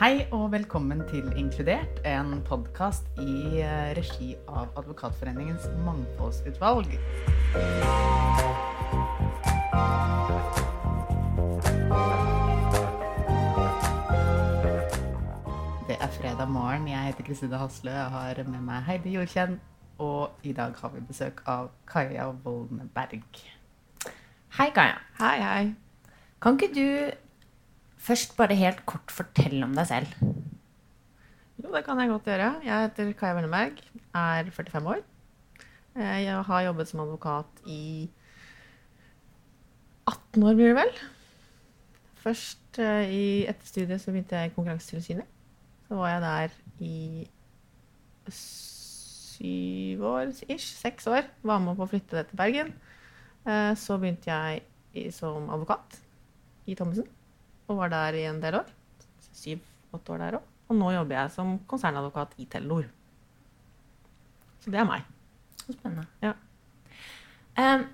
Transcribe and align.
Hei 0.00 0.22
og 0.32 0.46
velkommen 0.52 1.02
til 1.10 1.26
Inkludert, 1.36 1.98
en 2.08 2.38
podkast 2.48 3.04
i 3.20 3.60
eh, 3.60 3.90
regi 3.98 4.30
av 4.48 4.70
Advokatforeningens 4.80 5.66
mangfoldsutvalg. 5.84 6.94
Det 15.84 16.00
er 16.00 16.16
fredag 16.16 16.48
morgen. 16.48 16.88
Jeg 16.88 17.04
heter 17.10 17.28
Kristine 17.28 17.60
Haslø. 17.60 17.92
Jeg 17.92 18.10
har 18.16 18.44
med 18.48 18.60
meg 18.72 18.82
Heidi 18.88 19.12
Jorkjenn. 19.20 19.60
Og 19.98 20.30
i 20.42 20.56
dag 20.56 20.72
har 20.80 20.96
vi 20.96 21.04
besøk 21.12 21.44
av 21.44 21.68
Kaja 21.84 22.32
Wolneberg. 22.44 23.20
Hei, 24.56 24.72
Kaja. 24.72 24.96
Hei, 25.20 25.40
hei. 25.44 25.74
Kan 26.40 26.56
ikke 26.56 26.72
du 26.72 26.88
først 28.00 28.36
bare 28.38 28.56
helt 28.58 28.80
kort 28.88 29.12
fortell 29.12 29.62
om 29.66 29.74
deg 29.76 29.86
selv? 29.90 30.14
Jo, 31.60 31.68
det 31.74 31.82
kan 31.84 31.98
jeg 32.00 32.08
godt 32.08 32.24
gjøre. 32.30 32.50
Jeg 32.64 32.86
heter 32.86 33.12
Kaja 33.20 33.34
Wellenberg, 33.36 33.80
er 34.16 34.48
45 34.50 34.86
år. 34.94 35.02
Eh, 35.96 36.22
Jeg 36.24 36.42
har 36.48 36.62
jobbet 36.64 36.88
som 36.88 37.00
advokat 37.04 37.60
i 37.68 38.08
18 40.08 40.42
år, 40.46 40.54
blir 40.56 40.70
det 40.72 40.76
vel. 40.80 40.94
Først 42.24 42.78
eh, 42.80 43.10
i 43.12 43.24
etter 43.48 43.66
studiet 43.68 44.00
så 44.00 44.10
begynte 44.14 44.36
jeg 44.40 44.50
i 44.50 44.54
Konkurransetilsynet. 44.54 45.28
Så 45.88 45.98
var 45.98 46.08
jeg 46.14 46.22
der 46.22 46.56
i 46.86 47.28
syv 48.30 50.02
år, 50.04 50.32
ish, 50.52 50.74
seks 50.80 51.06
år. 51.10 51.28
Var 51.42 51.62
med 51.64 51.76
på 51.78 51.84
å 51.86 51.90
flytte 51.90 52.16
det 52.18 52.26
til 52.30 52.40
Bergen. 52.40 52.72
Eh, 53.46 53.72
Så 53.76 53.96
begynte 53.98 54.30
jeg 54.32 55.12
som 55.14 55.48
advokat 55.50 56.00
i 56.66 56.74
Thommessen, 56.74 57.06
og 57.70 57.78
var 57.78 57.92
der 57.92 58.18
i 58.18 58.26
en 58.28 58.40
del 58.42 58.58
år. 58.60 58.72
Syv-åtte 59.30 60.14
år 60.14 60.24
der 60.24 60.40
òg. 60.40 60.48
Og 60.70 60.78
nå 60.78 60.90
jobber 60.94 61.18
jeg 61.18 61.34
som 61.34 61.56
konsernadvokat 61.70 62.36
i 62.38 62.46
Telenor. 62.50 62.90
Så 64.60 64.70
det 64.70 64.82
er 64.82 64.86
meg. 64.86 65.06
Så 65.62 65.74
spennende. 65.74 66.06
Ja. 66.22 66.34
Um, 67.58 67.88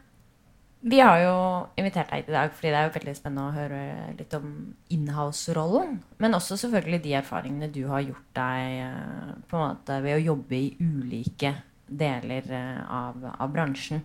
vi 0.87 0.99
har 1.01 1.19
jo 1.19 1.37
invitert 1.81 2.13
deg 2.13 2.29
i 2.29 2.35
dag 2.35 2.53
fordi 2.55 2.71
det 2.71 2.79
er 2.79 2.85
jo 2.87 2.95
veldig 2.95 3.15
spennende 3.17 3.47
å 3.49 3.55
høre 3.55 3.79
litt 4.19 4.35
om 4.37 4.51
inhouse-rollen. 4.93 5.97
Men 6.23 6.37
også 6.37 6.59
selvfølgelig 6.61 7.01
de 7.07 7.17
erfaringene 7.19 7.71
du 7.75 7.81
har 7.91 8.05
gjort 8.05 8.29
deg 8.37 8.77
eh, 8.85 9.33
på 9.49 9.59
en 9.59 9.65
måte 9.65 9.97
ved 10.05 10.19
å 10.19 10.27
jobbe 10.29 10.59
i 10.61 10.69
ulike 10.79 11.55
deler 11.87 12.47
eh, 12.55 12.85
av, 12.87 13.19
av 13.35 13.51
bransjen. 13.55 14.05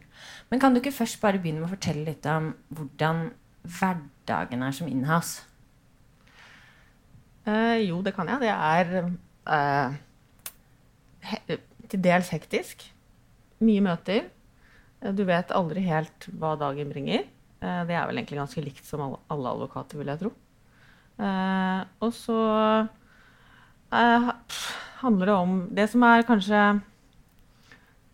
Men 0.50 0.64
kan 0.64 0.74
du 0.74 0.82
ikke 0.82 0.96
først 0.96 1.22
bare 1.22 1.44
begynne 1.44 1.62
med 1.62 1.70
å 1.70 1.76
fortelle 1.76 2.08
litt 2.08 2.26
om 2.32 2.50
hvordan 2.74 3.28
hverdagen 3.78 4.66
er 4.66 4.74
som 4.74 4.90
inhouse? 4.90 5.46
Eh, 7.48 7.78
jo, 7.88 8.02
det 8.06 8.14
kan 8.16 8.28
jeg. 8.30 8.40
Det 8.44 8.52
er 8.54 8.86
eh, 9.56 9.90
til 11.90 12.04
dels 12.04 12.30
hektisk. 12.34 12.86
Mye 13.62 13.82
møter. 13.86 14.22
Eh, 15.02 15.12
Du 15.18 15.24
vet 15.26 15.52
aldri 15.52 15.82
helt 15.88 16.28
hva 16.38 16.56
dagen 16.60 16.92
bringer. 16.94 17.26
Det 17.62 17.94
er 17.94 18.08
vel 18.10 18.18
egentlig 18.18 18.40
ganske 18.40 18.62
likt 18.66 18.86
som 18.88 19.02
alle, 19.06 19.18
alle 19.30 19.50
advokater, 19.52 20.00
vil 20.00 20.10
jeg 20.10 20.20
tro. 20.24 20.32
Og 22.02 22.14
så 22.18 22.38
handler 25.04 25.30
det 25.30 25.36
om 25.36 25.52
Det 25.70 25.86
som 25.92 26.02
er 26.08 26.24
kanskje 26.26 26.62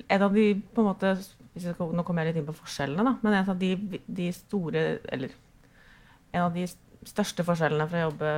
en 0.10 0.26
av 0.26 0.36
de 0.36 0.50
på 0.60 0.84
en 0.84 0.90
måte 0.90 1.14
skal, 1.22 1.94
Nå 1.96 2.04
kommer 2.04 2.26
jeg 2.26 2.34
litt 2.34 2.42
inn 2.42 2.50
på 2.50 2.58
forskjellene, 2.60 3.06
da. 3.08 3.14
Men 3.24 3.38
en 3.40 3.54
av 3.54 3.62
de, 3.62 3.72
de 4.06 4.28
store 4.36 4.84
Eller 5.16 5.32
en 6.34 6.44
av 6.50 6.54
de 6.54 6.68
største 7.08 7.46
forskjellene 7.48 7.88
fra 7.88 8.04
å 8.04 8.10
jobbe 8.10 8.36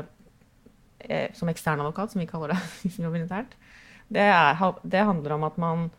som 1.33 1.49
ekstern 1.51 1.79
advokat, 1.79 2.11
som 2.11 2.19
vi 2.19 2.27
kaller 2.27 2.51
det, 2.53 2.59
vi 2.83 2.91
som 2.91 3.05
jobber 3.05 3.21
internt, 3.23 3.53
det, 4.11 4.25
er, 4.25 4.59
det 4.83 5.05
handler 5.07 5.37
om 5.37 5.45
at 5.47 5.59
man 5.61 5.89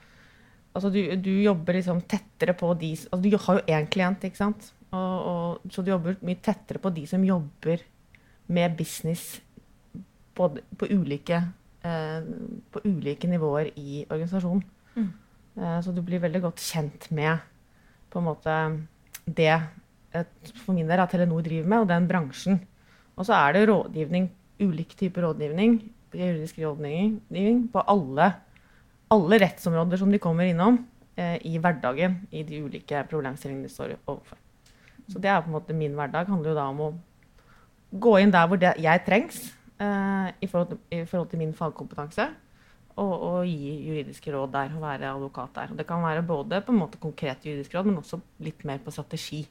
Altså, 0.71 0.91
du, 0.95 1.01
du 1.19 1.33
jobber 1.43 1.75
liksom 1.75 2.03
tettere 2.07 2.55
på 2.55 2.69
de 2.79 2.93
altså, 2.95 3.21
Du 3.25 3.37
har 3.43 3.59
jo 3.59 3.75
én 3.75 3.89
klient, 3.91 4.23
ikke 4.23 4.39
sant? 4.39 4.69
Og, 4.91 5.17
og, 5.31 5.71
så 5.71 5.83
du 5.83 5.91
jobber 5.91 6.19
mye 6.27 6.39
tettere 6.43 6.79
på 6.83 6.93
de 6.95 7.07
som 7.11 7.25
jobber 7.27 7.83
med 8.51 8.77
business 8.79 9.41
både 10.35 10.63
på 10.79 10.89
ulike, 10.91 11.41
eh, 11.87 12.31
på 12.73 12.83
ulike 12.87 13.29
nivåer 13.31 13.71
i 13.79 14.05
organisasjonen. 14.09 14.63
Mm. 14.97 15.11
Eh, 15.59 15.79
så 15.85 15.95
du 15.95 16.03
blir 16.07 16.23
veldig 16.23 16.43
godt 16.47 16.63
kjent 16.63 17.11
med 17.15 17.43
på 18.11 18.19
en 18.19 18.27
måte 18.27 18.57
det 19.27 19.53
eh, 19.53 20.27
for 20.65 20.75
min 20.75 20.91
del 20.91 21.03
at 21.03 21.13
Telenor 21.13 21.45
driver 21.47 21.71
med, 21.71 21.85
og 21.85 21.91
den 21.91 22.09
bransjen. 22.11 22.61
Og 23.15 23.27
så 23.29 23.37
er 23.37 23.55
det 23.55 23.69
rådgivning, 23.71 24.31
ulik 24.61 24.95
type 24.99 25.23
rådgivning, 25.23 25.81
juridisk 26.13 26.59
rådgivning, 26.61 27.67
på 27.73 27.85
alle, 27.89 28.33
alle 29.11 29.41
rettsområder 29.43 30.01
som 30.01 30.13
de 30.13 30.21
kommer 30.23 30.51
innom 30.51 30.83
eh, 31.17 31.39
i 31.47 31.57
hverdagen, 31.59 32.21
i 32.31 32.45
de 32.47 32.63
ulike 32.65 33.05
problemstillingene 33.11 33.69
de 33.69 33.75
står 33.75 33.97
overfor. 34.07 34.39
Så 35.11 35.19
det 35.19 35.31
er 35.31 35.41
på 35.43 35.51
en 35.51 35.57
måte 35.57 35.75
min 35.75 35.97
hverdag. 35.99 36.29
handler 36.31 36.53
jo 36.53 36.59
da 36.59 36.67
om 36.71 36.85
å 36.85 36.91
gå 37.91 38.19
inn 38.21 38.31
der 38.31 38.47
hvor 38.47 38.61
det, 38.61 38.77
jeg 38.79 39.03
trengs 39.07 39.41
eh, 39.83 40.29
i, 40.39 40.47
forhold 40.47 40.71
til, 40.75 40.81
i 40.95 41.03
forhold 41.09 41.31
til 41.33 41.43
min 41.43 41.57
fagkompetanse, 41.57 42.29
og, 43.01 43.13
og 43.15 43.49
gi 43.49 43.73
juridiske 43.89 44.33
råd 44.35 44.53
der, 44.55 44.75
og 44.77 44.85
være 44.85 45.11
advokat 45.15 45.57
der. 45.57 45.73
Og 45.73 45.81
det 45.81 45.87
kan 45.89 46.05
være 46.05 46.27
både 46.27 46.61
på 46.67 46.75
en 46.75 46.83
måte 46.83 47.01
konkret 47.03 47.47
juridisk 47.47 47.75
råd, 47.75 47.89
men 47.89 48.03
også 48.03 48.21
litt 48.45 48.65
mer 48.69 48.83
på 48.85 48.95
strategi. 48.95 49.45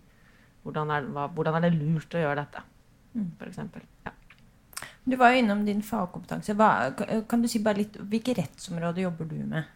Hvordan 0.64 0.92
er, 0.94 1.12
hva, 1.16 1.28
hvordan 1.34 1.58
er 1.58 1.68
det 1.68 1.76
lurt 1.80 2.16
å 2.16 2.24
gjøre 2.24 2.44
dette, 2.44 2.64
f.eks. 3.16 3.36
for 3.40 3.52
eksempel. 3.52 3.86
Ja. 4.06 4.19
Du 5.10 5.16
var 5.18 5.34
jo 5.34 5.42
innom 5.42 5.64
din 5.66 5.82
fagkompetanse. 5.82 6.54
Hva, 6.58 6.92
kan 7.30 7.42
du 7.42 7.50
si 7.50 7.62
bare 7.66 7.82
litt, 7.82 7.98
Hvilke 8.12 8.36
rettsområder 8.38 9.08
jobber 9.08 9.30
du 9.30 9.40
med? 9.42 9.76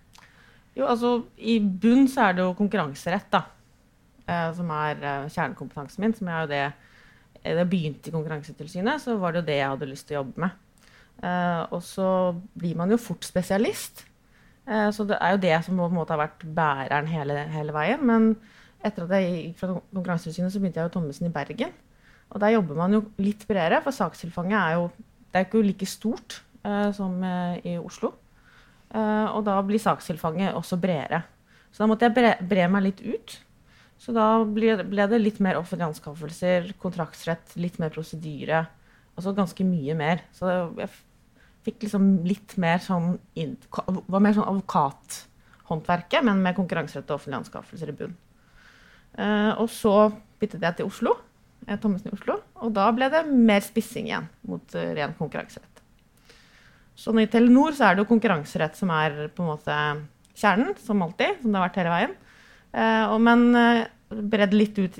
Jo, 0.77 0.87
altså 0.89 1.15
I 1.37 1.59
bunn 1.59 2.07
så 2.09 2.27
er 2.27 2.37
det 2.37 2.45
jo 2.45 2.55
konkurranserett, 2.57 3.29
da. 3.33 3.43
Eh, 4.23 4.49
som 4.55 4.69
er 4.71 5.01
eh, 5.01 5.29
kjernekompetansen 5.33 6.03
min. 6.03 6.15
Som 6.17 6.29
er 6.29 6.43
jo 6.43 6.51
det 6.51 6.63
eh, 6.63 7.51
Da 7.51 7.59
jeg 7.63 7.69
begynte 7.71 8.09
i 8.09 8.15
Konkurransetilsynet, 8.15 9.01
så 9.01 9.17
var 9.21 9.33
det 9.33 9.43
jo 9.43 9.49
det 9.49 9.59
jeg 9.59 9.71
hadde 9.73 9.89
lyst 9.89 10.07
til 10.09 10.17
å 10.17 10.21
jobbe 10.21 10.45
med. 10.45 10.59
Og 11.71 11.79
så 11.85 12.07
blir 12.59 12.75
man 12.75 12.91
jo 12.91 12.97
fort 12.99 13.23
spesialist. 13.23 14.01
Så 14.65 15.05
det 15.07 15.15
er 15.21 15.35
jo 15.35 15.39
det 15.43 15.53
som 15.63 15.77
på 15.79 15.85
en 15.87 15.95
måte 15.95 16.11
har 16.11 16.19
vært 16.19 16.41
bæreren 16.55 17.07
hele, 17.07 17.37
hele 17.53 17.75
veien. 17.75 18.01
Men 18.03 18.25
etter 18.83 19.05
at 19.05 19.13
jeg 19.15 19.29
gikk 19.29 19.61
fra 19.61 19.77
Konkurransetilsynet, 19.77 20.51
så 20.51 20.59
begynte 20.59 20.81
jeg 20.81 20.89
jo 20.89 20.93
Thommessen 20.97 21.29
i 21.29 21.31
Bergen. 21.31 21.71
Og 22.33 22.41
der 22.43 22.55
jobber 22.55 22.79
man 22.81 22.97
jo 22.97 23.03
litt 23.23 23.45
bredere, 23.47 23.79
for 23.85 23.95
sakstilfanget 23.95 24.57
er 24.57 24.75
jo 24.81 24.89
det 25.33 25.39
er 25.39 25.47
ikke 25.47 25.63
like 25.65 25.87
stort 25.89 26.43
eh, 26.61 26.91
som 26.93 27.15
eh, 27.25 27.55
i 27.65 27.77
Oslo. 27.81 28.11
Eh, 28.93 29.25
og 29.33 29.41
da 29.47 29.55
blir 29.65 29.81
sakstilfanget 29.81 30.53
også 30.53 30.77
bredere. 30.77 31.23
Så 31.73 31.81
da 31.81 31.87
måtte 31.89 32.05
jeg 32.05 32.13
bre, 32.13 32.35
bre 32.45 32.67
meg 32.69 32.85
litt 32.85 33.01
ut. 33.01 33.33
Så 33.97 34.13
da 34.13 34.27
ble, 34.45 34.75
ble 34.85 35.07
det 35.09 35.21
litt 35.23 35.39
mer 35.41 35.57
offentlige 35.57 35.89
anskaffelser, 35.89 36.69
kontraktsrett, 36.81 37.55
litt 37.57 37.81
mer 37.81 37.89
prosedyre. 37.95 38.61
Altså 39.17 39.33
ganske 39.33 39.65
mye 39.65 39.97
mer. 39.97 40.21
Så 40.37 40.53
jeg 40.77 40.91
fikk 41.65 41.87
liksom 41.87 42.07
litt 42.27 42.57
mer 42.59 42.81
sånn 42.83 43.15
Var 43.33 44.21
mer 44.21 44.35
sånn 44.35 44.49
advokathåndverket, 44.51 46.21
men 46.27 46.45
med 46.45 46.57
konkurranserett 46.59 47.09
og 47.09 47.17
offentlige 47.17 47.41
anskaffelser 47.41 47.93
i 47.93 47.97
bunn. 48.03 48.17
Og 49.61 49.69
så 49.71 49.95
byttet 50.41 50.65
jeg 50.65 50.81
til 50.81 50.89
Oslo. 50.89 51.13
Eh, 51.67 51.77
Thommessen 51.79 52.11
i 52.11 52.15
Oslo. 52.15 52.39
Og 52.63 52.73
da 52.75 52.87
ble 52.95 53.09
det 53.13 53.23
mer 53.29 53.63
spissing 53.65 54.09
igjen 54.09 54.29
mot 54.49 54.75
eh, 54.77 54.93
ren 54.97 55.15
konkurranserett. 55.17 55.81
Så 56.95 57.13
i 57.17 57.27
Telenor 57.29 57.73
så 57.73 57.87
er 57.87 57.95
det 57.95 58.03
jo 58.03 58.11
konkurranserett 58.11 58.77
som 58.77 58.91
er 58.93 59.27
på 59.33 59.43
en 59.43 59.49
måte 59.49 59.77
kjernen, 60.37 60.75
som 60.81 61.01
alltid, 61.01 61.39
som 61.41 61.51
det 61.51 61.59
har 61.59 61.67
vært 61.67 61.79
hele 61.81 61.93
veien. 61.93 62.15
Eh, 62.73 63.15
men 63.27 63.45
bredd 64.33 64.53
litt 64.53 64.79
ut 64.79 64.99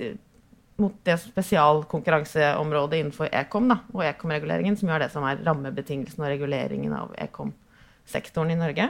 mot 0.82 0.94
det 1.06 1.14
spesialkonkurranseområdet 1.22 2.98
innenfor 2.98 3.30
Ekom 3.30 3.68
da, 3.70 3.78
og 3.94 4.02
Ekom-reguleringen, 4.08 4.74
som 4.78 4.90
gjør 4.90 5.04
det 5.04 5.12
som 5.12 5.26
er 5.28 5.42
rammebetingelsen 5.46 6.24
og 6.24 6.32
reguleringen 6.32 6.96
av 6.98 7.12
Ekom-sektoren 7.22 8.50
i 8.50 8.58
Norge. 8.58 8.88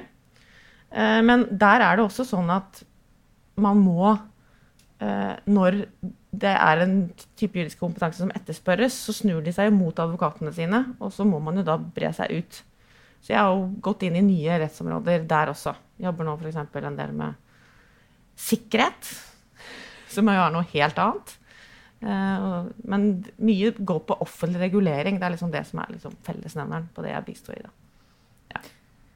Men 0.95 1.45
der 1.51 1.83
er 1.85 1.99
det 1.99 2.07
også 2.07 2.25
sånn 2.29 2.49
at 2.55 2.79
man 3.61 3.81
må 3.83 4.15
Når 5.03 5.81
det 6.41 6.53
er 6.53 6.83
en 6.85 6.97
type 7.39 7.59
juridisk 7.59 7.81
kompetanse 7.83 8.23
som 8.23 8.33
etterspørres, 8.35 8.97
så 9.07 9.15
snur 9.17 9.43
de 9.45 9.53
seg 9.55 9.73
mot 9.75 9.99
advokatene 10.01 10.53
sine, 10.57 10.81
og 10.99 11.13
så 11.15 11.27
må 11.29 11.41
man 11.43 11.61
jo 11.61 11.67
da 11.67 11.79
bre 11.79 12.11
seg 12.17 12.33
ut. 12.41 12.61
Så 13.25 13.33
jeg 13.33 13.41
har 13.41 13.53
jo 13.55 13.71
gått 13.85 14.05
inn 14.05 14.19
i 14.21 14.25
nye 14.25 14.59
rettsområder 14.61 15.25
der 15.29 15.53
også. 15.53 15.73
Jobber 16.03 16.29
nå 16.29 16.37
f.eks. 16.37 16.59
en 16.61 16.99
del 16.99 17.15
med 17.17 17.39
sikkerhet, 18.37 19.15
som 20.13 20.29
jo 20.29 20.43
er 20.43 20.53
noe 20.53 20.69
helt 20.75 21.01
annet. 21.01 21.37
Eh, 22.05 22.59
men 22.91 23.07
mye 23.41 23.73
går 23.79 24.03
på 24.09 24.19
offentlig 24.25 24.61
regulering. 24.67 25.19
Det 25.21 25.29
er 25.29 25.35
liksom 25.37 25.55
det 25.55 25.65
som 25.69 25.81
er 25.81 25.95
liksom 25.95 26.19
fellesnevneren 26.27 26.91
på 26.95 27.05
det 27.07 27.15
jeg 27.15 27.27
bistår 27.31 27.57
i. 27.59 27.65
da. 27.65 27.73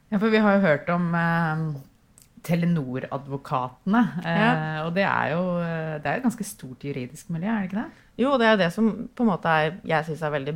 Ja, 0.08 0.16
for 0.16 0.32
vi 0.32 0.40
har 0.40 0.56
jo 0.56 0.64
hørt 0.64 0.88
om 0.88 1.10
eh, 1.14 1.64
Telenor-advokatene. 2.44 4.02
Eh, 4.24 4.86
Og 4.86 4.92
det 4.96 5.04
er 5.04 5.32
jo 5.34 5.42
eh, 5.62 5.98
det 6.02 6.06
er 6.10 6.18
et 6.20 6.22
ganske 6.26 6.44
stort 6.46 6.84
juridisk 6.84 7.30
miljø, 7.34 7.48
er 7.48 7.64
det 7.64 7.70
ikke 7.70 7.82
det? 7.82 8.04
Jo, 8.18 8.36
det 8.38 8.46
er 8.50 8.56
det 8.60 8.70
som 8.74 8.90
på 9.14 9.24
en 9.24 9.30
måte 9.32 9.46
er, 9.48 9.76
jeg 9.86 10.04
syns 10.08 10.22
er 10.26 10.34
veldig 10.34 10.54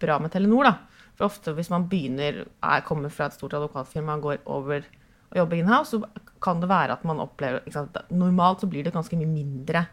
bra 0.00 0.18
med 0.20 0.30
Telenor. 0.32 0.64
da. 0.64 0.74
For 1.16 1.26
ofte 1.30 1.52
hvis 1.56 1.70
man 1.72 1.86
begynner, 1.88 2.42
er, 2.62 2.80
kommer 2.84 3.08
fra 3.12 3.26
et 3.30 3.36
stort 3.36 3.54
advokatfirma 3.56 4.16
og 4.18 4.22
går 4.22 4.38
over 4.46 4.84
og 5.30 5.36
jobber 5.40 5.56
inhouse, 5.58 5.90
så 5.96 6.04
kan 6.40 6.60
det 6.60 6.68
være 6.68 6.92
at 6.92 7.04
man 7.04 7.18
opplever 7.18 7.64
sant, 7.72 7.96
Normalt 8.10 8.60
så 8.62 8.68
blir 8.70 8.84
det 8.84 8.92
ganske 8.94 9.16
mye 9.18 9.26
mindre 9.26 9.86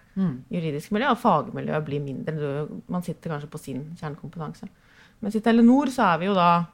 juridisk 0.52 0.92
miljø, 0.92 1.08
og 1.10 1.18
fagmiljøet 1.18 1.86
blir 1.88 2.00
mindre. 2.04 2.36
Du, 2.38 2.82
man 2.92 3.02
sitter 3.02 3.32
kanskje 3.32 3.50
på 3.50 3.58
sin 3.60 3.96
kjernekompetanse. 4.00 4.68
Mens 5.24 5.36
i 5.36 5.42
Telenor 5.42 5.88
så 5.90 6.04
er 6.14 6.18
vi 6.20 6.26
jo 6.28 6.36
da 6.36 6.66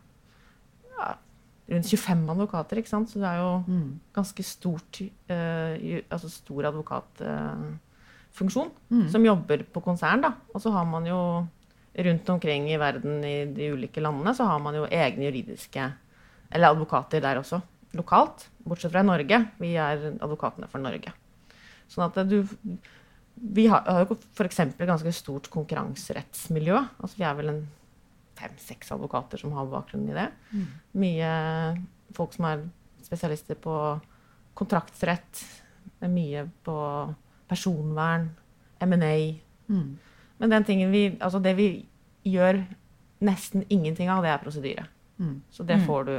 ja, 0.98 1.14
rundt 1.70 1.86
25 1.86 2.30
advokater, 2.34 2.78
ikke 2.82 2.90
sant? 2.90 3.10
så 3.10 3.20
det 3.20 3.28
er 3.30 3.38
jo 3.38 3.64
Mm. 3.68 4.00
ganske 4.14 4.44
stort, 4.44 5.02
uh, 5.30 6.02
altså 6.10 6.30
stor 6.30 6.64
advokatfunksjon 6.72 8.72
Mm. 8.92 9.10
som 9.12 9.26
jobber 9.26 9.64
på 9.74 9.82
konsern. 9.84 10.22
da. 10.22 10.34
Og 10.56 10.62
så 10.62 10.72
har 10.72 10.86
man 10.86 11.06
jo 11.06 11.48
rundt 11.98 12.30
omkring 12.30 12.70
i 12.70 12.78
verden 12.78 13.24
i 13.24 13.46
de 13.46 13.72
ulike 13.74 14.02
landene 14.02 14.34
så 14.36 14.46
har 14.46 14.60
man 14.60 14.74
jo 14.76 14.86
egne 14.86 15.26
juridiske 15.32 15.94
eller 16.52 16.68
advokater 16.74 17.22
der 17.22 17.36
også, 17.38 17.62
lokalt. 17.94 18.48
Bortsett 18.66 18.92
fra 18.92 19.00
i 19.02 19.04
Norge. 19.04 19.50
Vi 19.60 19.76
er 19.76 19.98
advokatene 20.22 20.68
for 20.70 20.80
Norge. 20.80 21.12
Sånn 21.90 22.06
at 22.06 22.30
du 22.30 22.44
Vi 23.42 23.68
har, 23.68 23.82
har 23.88 24.06
jo 24.06 24.18
f.eks. 24.36 24.58
ganske 24.78 25.14
stort 25.14 25.50
konkurranserettsmiljø. 25.50 26.78
Altså 27.02 27.16
vi 27.18 27.24
er 27.24 27.34
vel 27.36 27.50
en 27.50 27.68
fem-seks 28.40 28.92
advokater 28.96 29.38
som 29.42 29.52
har 29.58 29.68
bakgrunn 29.72 30.08
i 30.10 30.16
det. 30.16 30.28
Mye 31.00 31.32
folk 32.18 32.34
som 32.36 32.46
er 32.50 32.64
spesialister 33.06 33.56
på 33.60 33.76
kontraktsrett. 34.60 35.44
Det 36.00 36.08
er 36.08 36.14
mye 36.14 36.46
på 36.66 36.76
personvern, 37.50 38.30
M&A. 38.82 39.16
Mm. 39.70 39.98
Men 40.40 40.54
den 40.54 40.64
tingen 40.68 40.92
vi, 40.94 41.04
altså 41.20 41.42
det 41.44 41.56
vi 41.58 41.70
gjør 42.30 42.62
nesten 43.26 43.66
ingenting 43.70 44.10
av, 44.12 44.24
det 44.24 44.32
er 44.32 44.42
prosedyre. 44.44 44.86
Mm. 45.20 45.42
Så 45.52 45.64
det 45.68 45.80
Mm. 45.80 45.86
får 45.88 46.06
du 46.06 46.14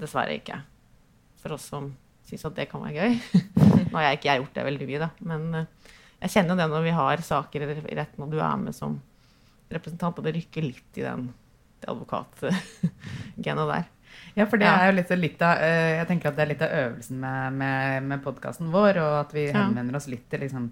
dessverre 0.00 0.34
ikke. 0.38 0.60
For 1.40 1.52
oss 1.52 1.62
som 1.70 1.94
syns 2.28 2.44
at 2.44 2.54
det 2.56 2.68
kan 2.70 2.82
være 2.82 2.94
gøy. 2.94 3.20
Nå 3.90 3.96
har 3.96 4.02
jeg 4.10 4.18
ikke 4.18 4.28
jeg 4.28 4.42
gjort 4.42 4.54
det 4.54 4.64
veldig 4.64 4.86
mye, 4.90 4.98
da. 5.00 5.10
Men 5.20 5.54
eh, 5.54 5.66
jeg 6.22 6.30
kjenner 6.30 6.50
jo 6.54 6.56
det 6.60 6.68
når 6.70 6.82
vi 6.84 6.90
har 6.98 7.16
saker 7.24 7.62
i 7.64 7.94
retten, 7.96 8.22
og 8.24 8.30
du 8.30 8.38
er 8.40 8.56
med 8.60 8.74
som 8.76 8.98
representant, 9.74 10.18
og 10.18 10.24
det 10.24 10.34
rykker 10.38 10.62
litt 10.64 10.98
i 11.00 11.04
den 11.06 11.28
advokatgena 11.88 13.64
der. 13.68 13.86
Ja, 14.34 14.46
for 14.46 14.56
det 14.58 14.66
Ja. 14.66 14.76
er 14.80 14.90
jo 14.92 14.96
litt, 14.96 15.10
litt 15.20 15.42
av 15.42 15.58
eh, 15.62 15.98
Jeg 15.98 16.06
tenker 16.08 16.28
at 16.30 16.36
det 16.36 16.42
er 16.44 16.48
litt 16.52 16.62
av 16.64 16.70
øvelsen 16.74 17.18
med, 17.20 17.52
med, 17.60 18.02
med 18.08 18.22
podkasten 18.24 18.70
vår, 18.72 18.98
og 19.02 19.16
at 19.26 19.34
vi 19.36 19.46
henvender 19.52 19.96
oss 19.98 20.08
litt 20.08 20.28
til 20.30 20.40
liksom, 20.40 20.70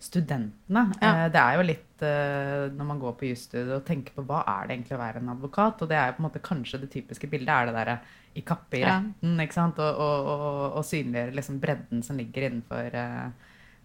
studentene. 0.00 0.84
Ja. 1.02 1.10
Eh, 1.26 1.28
Det 1.34 1.40
er 1.42 1.56
jo 1.58 1.66
litt 1.68 2.02
eh, 2.06 2.68
når 2.74 2.88
man 2.88 2.98
går 3.02 3.14
på 3.20 3.28
jusstudiet 3.28 3.74
og 3.76 3.84
tenker 3.86 4.14
på 4.16 4.24
hva 4.26 4.42
er 4.46 4.66
det 4.66 4.76
egentlig 4.78 4.96
å 4.96 5.02
være 5.02 5.22
en 5.22 5.32
advokat, 5.34 5.82
og 5.82 5.88
det 5.90 5.96
er 5.98 6.06
jo 6.10 6.16
på 6.18 6.22
en 6.24 6.28
måte 6.30 6.42
kanskje 6.48 6.80
det 6.80 6.90
typiske 6.94 7.28
bildet 7.30 7.48
er 7.54 7.66
det 7.66 7.74
derre 7.78 7.98
i 8.34 8.40
kappe 8.46 8.78
i 8.78 8.82
Ja. 8.82 8.98
retten, 8.98 9.38
ikke 9.44 9.54
sant, 9.58 9.78
og, 9.78 9.94
og, 9.98 10.26
og, 10.34 10.76
og 10.80 10.84
synliggjøre 10.86 11.34
liksom 11.38 11.60
bredden 11.60 12.02
som 12.06 12.16
ligger 12.16 12.48
innenfor 12.48 12.98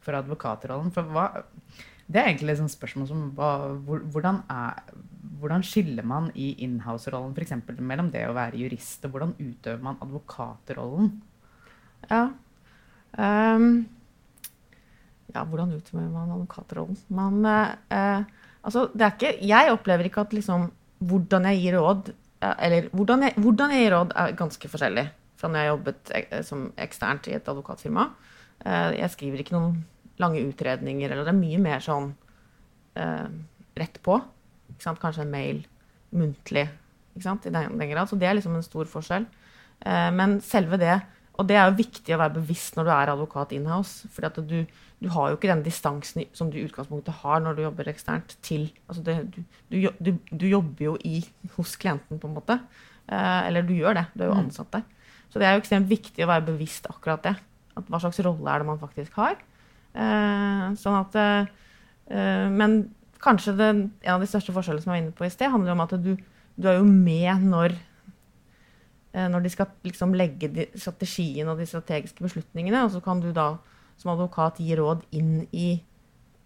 for 0.04 0.14
advokatrollen. 0.20 0.92
For 0.94 1.04
hva 1.04 1.28
Det 2.08 2.20
er 2.20 2.30
egentlig 2.30 2.58
et 2.58 2.72
spørsmål 2.72 3.08
som 3.08 3.22
hvordan, 3.34 4.42
er, 4.52 4.94
hvordan 5.40 5.64
skiller 5.64 6.06
man 6.06 6.30
i 6.36 6.52
inhouse-rollen 6.66 7.36
f.eks. 7.36 7.56
mellom 7.80 8.12
det 8.12 8.26
å 8.28 8.36
være 8.36 8.60
jurist, 8.60 9.06
og 9.06 9.16
hvordan 9.16 9.36
utøver 9.40 9.84
man 9.84 10.00
advokatrollen? 10.04 11.12
Ja. 12.10 12.28
Um, 13.14 13.86
ja, 15.34 15.44
hvordan 15.44 15.74
utøver 15.78 16.10
man 16.12 16.32
advokatrollen? 16.34 16.98
Man 17.10 17.46
eh, 17.46 17.76
eh, 17.98 18.24
Altså, 18.64 18.88
det 18.94 19.02
er 19.02 19.16
ikke 19.18 19.48
Jeg 19.48 19.72
opplever 19.72 20.08
ikke 20.08 20.24
at 20.24 20.34
liksom 20.34 20.70
hvordan 21.04 21.50
jeg 21.52 21.60
gir 21.60 21.78
råd 21.80 22.14
eh, 22.14 22.54
Eller 22.66 22.90
hvordan 22.92 23.26
jeg, 23.28 23.34
hvordan 23.38 23.72
jeg 23.72 23.84
gir 23.84 23.96
råd, 23.98 24.14
er 24.16 24.38
ganske 24.40 24.70
forskjellig 24.72 25.08
fra 25.40 25.50
når 25.52 25.60
jeg 25.60 25.72
jobbet 25.72 26.12
ek, 26.16 26.30
som 26.48 26.68
eksternt 26.80 27.28
i 27.28 27.34
et 27.36 27.50
advokatfirma. 27.52 28.06
Uh, 28.64 28.94
jeg 28.96 29.12
skriver 29.12 29.42
ikke 29.42 29.56
noen 29.58 29.82
lange 30.22 30.42
utredninger, 30.46 31.10
eller 31.12 31.26
det 31.26 31.34
er 31.34 31.40
mye 31.40 31.60
mer 31.62 31.80
sånn 31.84 32.12
eh, 33.00 33.28
rett 33.80 34.00
på. 34.06 34.20
Kanskje 34.84 35.24
en 35.26 35.32
mail 35.34 35.64
muntlig, 36.14 36.68
i 37.16 37.22
den, 37.22 37.40
den 37.78 37.90
grad. 37.92 38.10
Så 38.10 38.18
det 38.18 38.28
er 38.30 38.38
liksom 38.38 38.56
en 38.58 38.66
stor 38.66 38.86
forskjell. 38.90 39.26
Eh, 39.86 40.10
men 40.14 40.40
selve 40.46 40.78
det 40.82 41.02
Og 41.34 41.48
det 41.50 41.56
er 41.58 41.66
jo 41.66 41.80
viktig 41.80 42.14
å 42.14 42.20
være 42.22 42.36
bevisst 42.36 42.76
når 42.78 42.86
du 42.86 42.92
er 42.94 43.10
advokat 43.10 43.54
inhouse. 43.58 44.06
For 44.14 44.22
du, 44.46 44.68
du 45.02 45.08
har 45.10 45.32
jo 45.32 45.38
ikke 45.40 45.50
den 45.50 45.64
distansen 45.66 46.28
som 46.38 46.52
du 46.54 46.60
i 46.60 46.66
utgangspunktet 46.68 47.24
har 47.24 47.40
når 47.42 47.56
du 47.58 47.62
jobber 47.64 47.90
eksternt 47.90 48.36
til 48.46 48.68
altså 48.88 49.02
det, 49.02 49.16
du, 49.34 49.40
du, 49.74 49.78
du, 49.98 50.12
du 50.30 50.46
jobber 50.46 50.84
jo 50.92 50.94
i, 51.02 51.24
hos 51.56 51.74
klienten, 51.82 52.20
på 52.22 52.30
en 52.30 52.36
måte. 52.38 52.60
Eh, 53.10 53.48
eller 53.48 53.66
du 53.66 53.74
gjør 53.74 53.98
det. 53.98 54.06
Du 54.14 54.22
er 54.22 54.30
jo 54.30 54.36
Mm. 54.38 54.44
ansatt 54.46 54.70
der. 54.78 54.84
Så 55.34 55.40
det 55.42 55.48
er 55.50 55.56
jo 55.58 55.64
ekstremt 55.64 55.90
viktig 55.90 56.22
å 56.22 56.30
være 56.30 56.46
bevisst 56.52 56.86
akkurat 56.86 57.24
det. 57.26 57.34
At 57.82 57.90
hva 57.90 58.00
slags 58.00 58.22
rolle 58.22 58.54
er 58.54 58.62
det 58.62 58.70
man 58.70 58.78
faktisk 58.86 59.18
har. 59.18 59.34
Eh, 59.94 60.68
sånn 60.82 60.96
at 60.98 61.18
eh, 61.22 62.48
Men 62.50 62.80
kanskje 63.22 63.54
det, 63.56 63.70
en 63.70 64.16
av 64.16 64.24
de 64.24 64.28
største 64.30 64.54
forskjellene 64.56 64.84
som 64.84 64.92
jeg 64.92 64.98
var 64.98 65.04
inne 65.04 65.18
på 65.18 65.28
i 65.28 65.32
sted, 65.32 65.52
handler 65.54 65.76
om 65.76 65.84
at 65.86 65.94
du, 66.02 66.16
du 66.58 66.70
er 66.70 66.80
jo 66.80 66.88
med 66.88 67.46
når 67.46 67.76
eh, 69.14 69.28
når 69.30 69.46
de 69.46 69.52
skal 69.54 69.70
liksom 69.86 70.16
legge 70.18 70.50
de, 70.52 70.68
strategien 70.76 71.50
og 71.50 71.62
de 71.62 71.70
strategiske 71.70 72.26
beslutningene. 72.26 72.84
Og 72.86 72.96
så 72.96 73.04
kan 73.06 73.22
du 73.24 73.32
da 73.36 73.54
som 74.02 74.14
advokat 74.16 74.60
gi 74.64 74.76
råd 74.78 75.06
inn 75.16 75.46
i 75.52 75.70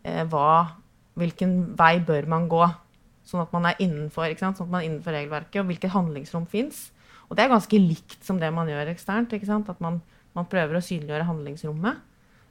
eh, 0.04 0.24
hva, 0.30 0.78
hvilken 1.18 1.58
vei 1.80 1.96
bør 2.06 2.30
man 2.30 2.50
gå. 2.52 2.66
Sånn 3.28 3.44
at 3.44 3.56
man 3.56 3.68
er 3.68 3.80
innenfor? 3.84 4.30
Sånn 4.40 4.54
at 4.54 4.68
man 4.68 4.82
er 4.82 4.90
innenfor 4.90 5.16
regelverket, 5.16 5.62
og 5.62 5.72
hvilket 5.72 5.96
handlingsrom 5.96 6.46
fins. 6.52 6.90
Og 7.28 7.36
det 7.36 7.44
er 7.44 7.52
ganske 7.52 7.80
likt 7.82 8.22
som 8.24 8.38
det 8.40 8.52
man 8.56 8.70
gjør 8.72 8.94
eksternt. 8.94 9.34
At 9.34 9.82
man, 9.84 10.00
man 10.38 10.48
prøver 10.52 10.80
å 10.80 10.84
synliggjøre 10.84 11.28
handlingsrommet. 11.28 12.04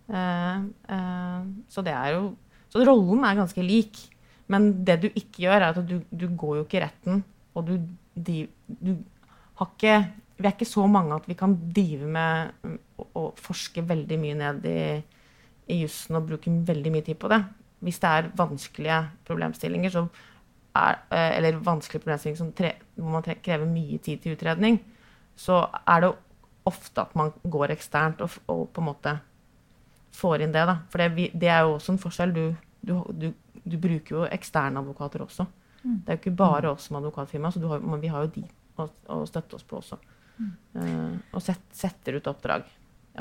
Eh, 0.07 0.59
eh, 0.95 1.47
så 1.69 1.83
det 1.83 1.95
er 1.95 2.13
jo 2.15 2.37
Så 2.71 2.83
rollen 2.85 3.25
er 3.25 3.39
ganske 3.39 3.63
lik. 3.63 3.99
Men 4.53 4.85
det 4.87 5.01
du 5.03 5.09
ikke 5.09 5.47
gjør, 5.47 5.59
er 5.59 5.73
at 5.73 5.89
du, 5.89 6.01
du 6.11 6.27
går 6.39 6.57
jo 6.59 6.65
ikke 6.67 6.79
i 6.79 6.85
retten, 6.85 7.25
og 7.55 7.67
du, 7.67 7.75
de, 8.15 8.47
du 8.69 8.93
har 9.59 9.71
ikke 9.73 9.97
Vi 10.37 10.45
er 10.45 10.53
ikke 10.53 10.69
så 10.69 10.85
mange 10.87 11.17
at 11.17 11.25
vi 11.27 11.35
kan 11.35 11.55
drive 11.73 12.07
med 12.13 12.51
og 13.17 13.39
forske 13.41 13.81
veldig 13.89 14.19
mye 14.21 14.35
ned 14.37 14.67
i, 14.69 14.81
i 15.73 15.79
jussen 15.81 16.19
og 16.19 16.27
bruke 16.29 16.53
veldig 16.53 16.93
mye 16.93 17.07
tid 17.07 17.17
på 17.17 17.31
det. 17.33 17.39
Hvis 17.81 17.99
det 18.03 18.11
er 18.11 18.29
vanskelige 18.37 18.99
problemstillinger, 19.25 19.95
så 19.95 20.03
er, 20.77 20.99
eh, 21.09 21.39
eller 21.39 21.63
vanskelige 21.65 22.03
problemstillinger 22.05 22.43
som 22.43 22.53
tre, 22.53 22.75
hvor 22.97 23.17
man 23.17 23.25
krever 23.25 23.65
mye 23.65 23.97
tid 23.99 24.21
til 24.21 24.37
utredning, 24.37 24.77
så 25.37 25.63
er 25.89 26.05
det 26.05 26.13
ofte 26.69 27.01
at 27.01 27.17
man 27.17 27.33
går 27.49 27.73
eksternt 27.73 28.21
og, 28.21 28.37
og 28.53 28.69
på 28.75 28.83
en 28.83 28.89
måte 28.91 29.17
får 30.17 30.47
inn 30.47 30.55
det. 30.55 30.65
Da. 30.69 30.79
For 30.93 31.03
det, 31.03 31.31
det 31.37 31.53
er 31.53 31.67
jo 31.67 31.77
også 31.77 31.95
en 31.95 32.03
forskjell. 32.03 32.35
Du, 32.37 32.45
du, 32.87 32.97
du, 33.13 33.29
du 33.63 33.79
bruker 33.83 34.19
jo 34.19 34.27
eksterne 34.31 34.83
advokater 34.83 35.25
også. 35.25 35.47
Det 35.87 36.11
er 36.11 36.17
jo 36.17 36.23
ikke 36.25 36.39
bare 36.39 36.73
oss 36.73 36.89
som 36.89 36.99
advokatfirma, 36.99 37.53
så 37.53 37.63
du 37.63 37.69
har, 37.71 37.83
men 37.85 38.01
vi 38.03 38.11
har 38.11 38.27
jo 38.27 38.33
de 38.41 38.43
å, 38.81 38.89
å 39.15 39.21
støtte 39.29 39.59
oss 39.59 39.67
på 39.67 39.79
også. 39.79 39.99
Eh, 40.77 41.15
og 41.33 41.45
set, 41.45 41.63
setter 41.75 42.19
ut 42.19 42.27
oppdrag 42.31 42.67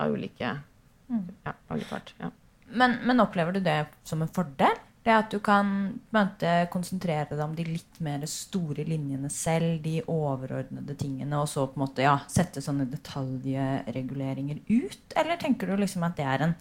av 0.01 0.11
ulike 0.11 0.49
ja, 0.49 1.53
av. 1.53 1.85
Ja. 2.19 2.31
Men, 2.73 2.97
men 3.05 3.21
opplever 3.23 3.55
du 3.55 3.61
det 3.63 3.77
som 4.03 4.23
en 4.25 4.31
fordel? 4.33 4.81
Det 5.05 5.13
at 5.13 5.29
du 5.29 5.37
kan 5.45 5.67
måte, 6.15 6.51
konsentrere 6.73 7.29
deg 7.29 7.41
om 7.45 7.53
de 7.53 7.67
litt 7.67 7.99
mer 8.01 8.23
store 8.29 8.87
linjene 8.87 9.29
selv, 9.29 9.77
de 9.83 9.99
overordnede 10.09 10.95
tingene, 10.97 11.37
og 11.37 11.45
så 11.51 11.67
på 11.69 11.77
en 11.77 11.83
måte, 11.83 12.01
ja, 12.07 12.15
sette 12.25 12.63
sånne 12.65 12.87
detaljreguleringer 12.89 14.63
ut? 14.65 15.13
Eller 15.13 15.37
tenker 15.37 15.69
du 15.69 15.77
liksom 15.83 16.07
at 16.07 16.17
det 16.17 16.25
er 16.25 16.47
en 16.47 16.55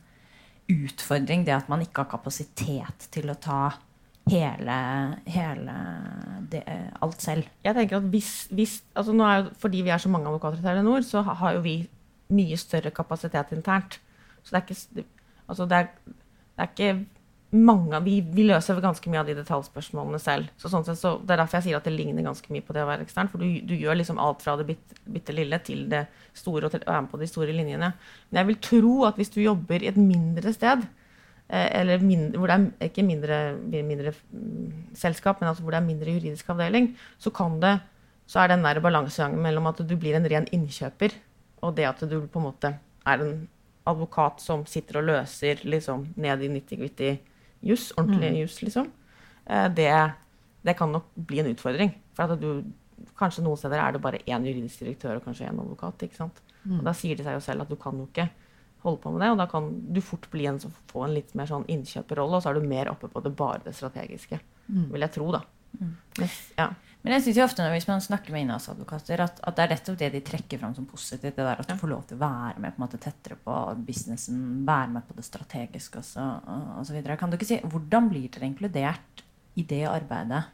utfordring, 0.70 1.44
det 1.46 1.54
at 1.56 1.68
man 1.68 1.82
ikke 1.84 2.04
har 2.04 2.12
kapasitet 2.14 3.08
til 3.14 3.30
å 3.30 3.36
ta 3.40 3.60
hele, 4.30 4.76
hele 5.28 5.74
det, 6.52 6.62
alt 7.04 7.24
selv? 7.24 7.48
Jeg 7.64 7.76
tenker 7.76 8.00
at 8.00 8.08
hvis, 8.12 8.32
hvis 8.54 8.78
altså 8.96 9.12
nå 9.16 9.26
er 9.28 9.50
Fordi 9.60 9.82
vi 9.84 9.92
er 9.92 10.00
så 10.00 10.12
mange 10.12 10.30
advokater 10.30 10.62
i 10.62 10.64
Telenor, 10.64 11.04
så 11.04 11.22
har 11.26 11.58
jo 11.58 11.64
vi 11.64 11.76
mye 12.34 12.56
større 12.56 12.92
kapasitet 12.94 13.52
internt. 13.52 13.98
Så 14.42 14.54
det 14.54 14.60
er 14.60 14.64
ikke, 14.68 15.08
altså 15.48 15.66
det 15.68 15.76
er, 15.76 15.90
det 16.54 16.64
er 16.64 16.72
ikke 16.72 16.92
mange 17.54 18.00
vi, 18.02 18.16
vi 18.34 18.46
løser 18.48 18.80
ganske 18.82 19.10
mye 19.10 19.20
av 19.22 19.28
de 19.28 19.36
detaljspørsmålene 19.38 20.18
selv. 20.22 20.50
Så 20.60 20.70
sånn 20.72 20.84
sett 20.86 20.98
så, 21.00 21.14
det 21.22 21.36
er 21.36 21.42
derfor 21.42 21.60
jeg 21.60 21.68
sier 21.68 21.78
at 21.78 21.86
det 21.86 21.94
ligner 21.94 22.26
ganske 22.26 22.50
mye 22.52 22.64
på 22.64 22.74
det 22.74 22.82
å 22.82 22.88
være 22.88 23.06
ekstern. 23.06 23.30
For 23.30 23.42
du, 23.42 23.60
du 23.66 23.74
gjør 23.78 23.98
liksom 24.00 24.20
alt 24.22 24.42
fra 24.44 24.56
det 24.58 24.66
bitte, 24.72 24.98
bitte 25.06 25.36
lille 25.36 25.60
til 25.66 25.86
det 25.92 26.04
store, 26.36 26.66
og 26.66 26.74
til 26.74 26.84
være 26.86 27.06
med 27.06 27.12
på 27.12 27.22
de 27.22 27.30
store 27.30 27.54
linjene. 27.54 27.92
Men 28.28 28.40
jeg 28.42 28.50
vil 28.50 28.60
tro 28.68 28.94
at 29.08 29.20
hvis 29.20 29.32
du 29.34 29.40
jobber 29.44 29.84
i 29.84 29.90
et 29.92 30.00
mindre 30.00 30.54
sted, 30.56 30.84
eh, 31.48 31.68
eller 31.80 32.04
mindre, 32.04 32.42
hvor 32.42 32.50
det 32.50 32.58
er 32.58 32.90
ikke 32.90 33.06
mindre, 33.06 33.40
mindre 33.74 34.14
selskap, 34.98 35.40
men 35.40 35.52
altså 35.52 35.66
hvor 35.66 35.76
det 35.76 35.82
er 35.82 35.90
mindre 35.90 36.16
juridisk 36.16 36.50
avdeling, 36.54 36.92
så 37.22 37.32
kan 37.34 37.60
det 37.62 37.78
så 38.26 38.40
er 38.40 38.54
den 38.54 38.64
der 38.64 38.80
balansegangen 38.80 39.42
mellom 39.44 39.68
at 39.68 39.82
du 39.84 39.96
blir 40.00 40.16
en 40.16 40.26
ren 40.30 40.46
innkjøper, 40.54 41.12
og 41.64 41.74
det 41.76 41.84
at 41.88 42.00
du 42.08 42.22
på 42.24 42.40
en 42.40 42.46
måte 42.46 42.70
er 43.04 43.20
en 43.20 43.44
advokat 43.88 44.40
som 44.40 44.64
sitter 44.68 45.00
og 45.00 45.08
løser 45.10 45.60
liksom 45.68 46.06
ned 46.16 46.44
i 46.44 46.48
nitty-gritty 46.48 47.10
juss, 47.64 47.90
ordentlig 47.98 48.30
juss, 48.42 48.60
liksom, 48.62 48.90
eh, 49.46 49.68
det, 49.74 49.90
det 50.64 50.76
kan 50.78 50.92
nok 50.92 51.10
bli 51.16 51.40
en 51.42 51.50
utfordring. 51.54 51.92
For 52.14 52.32
at 52.34 52.40
du, 52.40 52.64
kanskje 53.18 53.42
noen 53.44 53.58
steder 53.60 53.80
er 53.82 53.92
det 53.96 54.02
bare 54.04 54.20
én 54.26 54.44
juridisk 54.46 54.84
direktør 54.84 55.16
og 55.18 55.24
kanskje 55.26 55.48
én 55.50 55.58
advokat. 55.60 56.02
ikke 56.06 56.16
sant? 56.20 56.40
Mm. 56.64 56.78
Og 56.78 56.84
da 56.86 56.92
sier 56.96 57.16
det 57.18 57.24
seg 57.26 57.34
jo 57.36 57.44
selv 57.44 57.62
at 57.66 57.68
du 57.72 57.76
kan 57.76 57.96
jo 57.98 58.06
ikke 58.08 58.28
holde 58.84 59.00
på 59.02 59.10
med 59.12 59.20
det. 59.24 59.30
Og 59.34 59.38
da 59.40 59.46
kan 59.50 59.68
du 59.92 60.00
fort 60.04 60.28
bli 60.32 60.46
en, 60.46 60.60
som- 60.60 60.72
får 60.92 61.04
en 61.08 61.14
litt 61.14 61.34
mer 61.34 61.46
sånn 61.50 61.66
innkjøperrolle, 61.68 62.36
og 62.38 62.42
så 62.44 62.50
er 62.50 62.60
du 62.60 62.68
mer 62.68 62.90
oppe 62.92 63.08
på 63.12 63.22
det 63.24 63.34
bare 63.36 63.60
det 63.64 63.74
strategiske. 63.74 64.38
Mm. 64.68 64.86
Vil 64.92 65.00
jeg 65.08 65.12
tro, 65.18 65.30
da. 65.32 65.42
Mens, 66.20 66.52
ja. 66.56 66.70
Men 67.04 67.18
jeg 67.18 67.26
synes 67.26 67.36
jo 67.36 67.44
ofte 67.44 67.60
når 67.60 67.74
hvis 67.74 67.86
man 67.90 68.00
snakker 68.00 68.32
med 68.32 68.46
innholdsadvokater, 68.46 69.20
at, 69.20 69.40
at 69.44 69.56
det 69.56 69.64
er 69.64 69.72
nettopp 69.74 69.98
det 70.00 70.08
de 70.14 70.22
trekker 70.24 70.60
fram 70.62 70.72
som 70.72 70.86
positivt. 70.88 71.36
Det 71.36 71.44
der 71.44 71.60
at 71.60 71.68
du 71.68 71.76
får 71.76 71.90
lov 71.90 72.06
til 72.08 72.16
å 72.16 72.22
være 72.22 72.62
med 72.64 72.72
på 72.72 72.80
en 72.80 72.84
måte 72.86 73.00
tettere 73.02 73.36
på 73.44 73.56
businessen, 73.84 74.38
være 74.64 74.94
med 74.94 75.04
på 75.04 75.16
det 75.18 75.26
strategiske 75.26 76.00
osv. 76.00 77.02
Kan 77.20 77.28
du 77.28 77.36
ikke 77.36 77.50
si, 77.50 77.60
Hvordan 77.60 78.08
blir 78.08 78.32
dere 78.32 78.48
inkludert 78.48 79.24
i 79.60 79.66
det 79.68 79.82
arbeidet? 79.90 80.46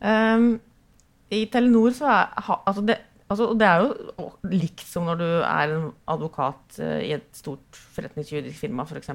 Um, 0.00 0.48
I 1.32 1.44
Telenor 1.52 1.92
så 1.96 2.08
er 2.14 2.50
altså 2.56 2.88
det, 2.88 2.98
altså 3.28 3.52
det 3.60 3.68
er 3.68 3.84
jo 3.84 4.30
likt 4.56 4.88
som 4.88 5.04
når 5.08 5.20
du 5.20 5.28
er 5.36 5.72
en 5.76 5.88
advokat 6.16 6.80
eh, 6.80 7.00
i 7.10 7.14
et 7.16 7.28
stort 7.36 7.76
forretningsjuridisk 7.96 8.64
firma, 8.64 8.88
f.eks. 8.88 9.12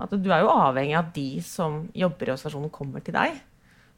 At 0.00 0.16
du 0.16 0.28
er 0.32 0.44
jo 0.44 0.52
avhengig 0.52 0.96
av 0.98 1.08
at 1.08 1.14
de 1.16 1.30
som 1.44 1.86
jobber 1.96 2.28
i 2.28 2.34
organisasjonen, 2.34 2.72
kommer 2.72 3.04
til 3.04 3.16
deg. 3.16 3.40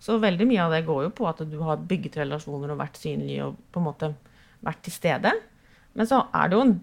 Så 0.02 0.18
veldig 0.18 0.48
mye 0.50 0.64
av 0.64 0.72
det 0.74 0.82
går 0.88 1.04
jo 1.06 1.14
på 1.14 1.28
at 1.30 1.44
du 1.46 1.60
har 1.62 1.82
bygget 1.86 2.18
relasjoner 2.24 2.74
og 2.74 2.80
vært 2.80 2.98
synlig 2.98 3.38
og 3.44 3.58
på 3.70 3.78
en 3.78 3.86
måte 3.86 4.10
vært 4.66 4.82
til 4.86 4.94
stede. 4.96 5.30
Men 5.94 6.08
så 6.08 6.24
er 6.34 6.48
det 6.48 6.56
jo 6.56 6.64
en, 6.64 6.74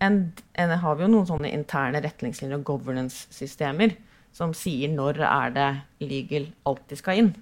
en, 0.00 0.18
en, 0.54 0.74
har 0.80 0.96
vi 0.96 1.04
jo 1.04 1.10
noen 1.12 1.28
sånne 1.28 1.50
interne 1.52 2.00
retningslinjer 2.04 2.60
og 2.60 2.68
governance-systemer 2.70 3.96
som 4.34 4.54
sier 4.56 4.90
når 4.90 5.20
er 5.26 5.52
det 5.54 5.68
legal 6.06 6.48
alltid 6.66 7.00
skal 7.02 7.20
inn. 7.20 7.34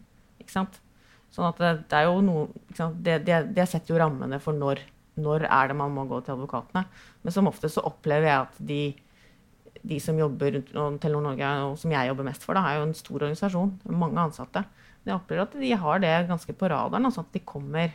Ikke 0.42 0.56
sant? 0.56 0.80
Sånn 1.32 1.48
at 1.48 1.60
det, 1.60 1.72
det 1.92 2.00
er 2.00 2.08
jo 2.10 2.18
noe? 2.24 2.48
Det, 2.74 3.20
det, 3.28 3.38
det 3.56 3.68
setter 3.70 3.94
jo 3.94 4.02
rammene 4.02 4.40
for 4.42 4.56
når, 4.56 4.82
når 5.22 5.46
er 5.48 5.70
det 5.70 5.78
man 5.78 5.94
må 5.94 6.08
gå 6.10 6.18
til 6.24 6.34
advokatene. 6.34 6.84
Men 7.22 7.34
som 7.34 7.48
ofte 7.48 7.70
så 7.72 7.84
opplever 7.88 8.28
jeg 8.28 8.48
at 8.48 8.62
de, 8.72 8.82
de 9.86 10.02
som 10.02 10.18
jobber 10.18 10.60
rundt 10.74 11.00
Telenor 11.04 11.30
Norge, 11.30 11.56
og 11.68 11.78
som 11.80 11.94
jeg 11.94 12.10
jobber 12.10 12.28
mest 12.28 12.44
for, 12.44 12.58
da, 12.58 12.66
er 12.66 12.80
jo 12.80 12.88
en 12.90 12.96
stor 12.98 13.20
organisasjon 13.20 13.76
mange 14.02 14.26
ansatte. 14.26 14.66
Jeg 15.02 15.16
opplever 15.16 15.44
at 15.44 15.54
de 15.58 15.72
har 15.84 16.02
det 16.02 16.12
ganske 16.28 16.54
på 16.54 16.68
radaren. 16.70 17.06
Altså 17.08 17.24
at 17.24 17.32
de 17.34 17.42
kommer, 17.46 17.94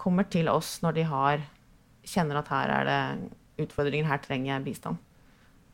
kommer 0.00 0.28
til 0.32 0.48
oss 0.48 0.78
når 0.84 0.96
de 0.96 1.08
har, 1.10 1.42
kjenner 2.06 2.40
at 2.40 2.52
her 2.52 2.72
er 2.72 2.88
det 2.88 3.66
utfordringer, 3.66 4.08
her 4.08 4.22
trenger 4.24 4.54
jeg 4.54 4.66
bistand. 4.66 5.02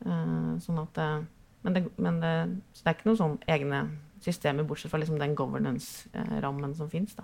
Eh, 0.03 0.49
sånn 0.63 0.81
at, 0.81 0.99
eh, 0.99 1.21
men 1.63 1.77
det, 1.77 1.83
men 2.01 2.19
det, 2.23 2.33
så 2.75 2.83
det 2.83 2.91
er 2.91 2.97
ikke 2.97 3.09
noen 3.11 3.21
sånn 3.21 3.37
egne 3.55 3.83
systemer, 4.23 4.67
bortsett 4.67 4.91
fra 4.91 4.99
liksom 5.01 5.19
den 5.19 5.35
governance-rammen 5.35 6.75
som 6.75 6.91
fins. 6.91 7.15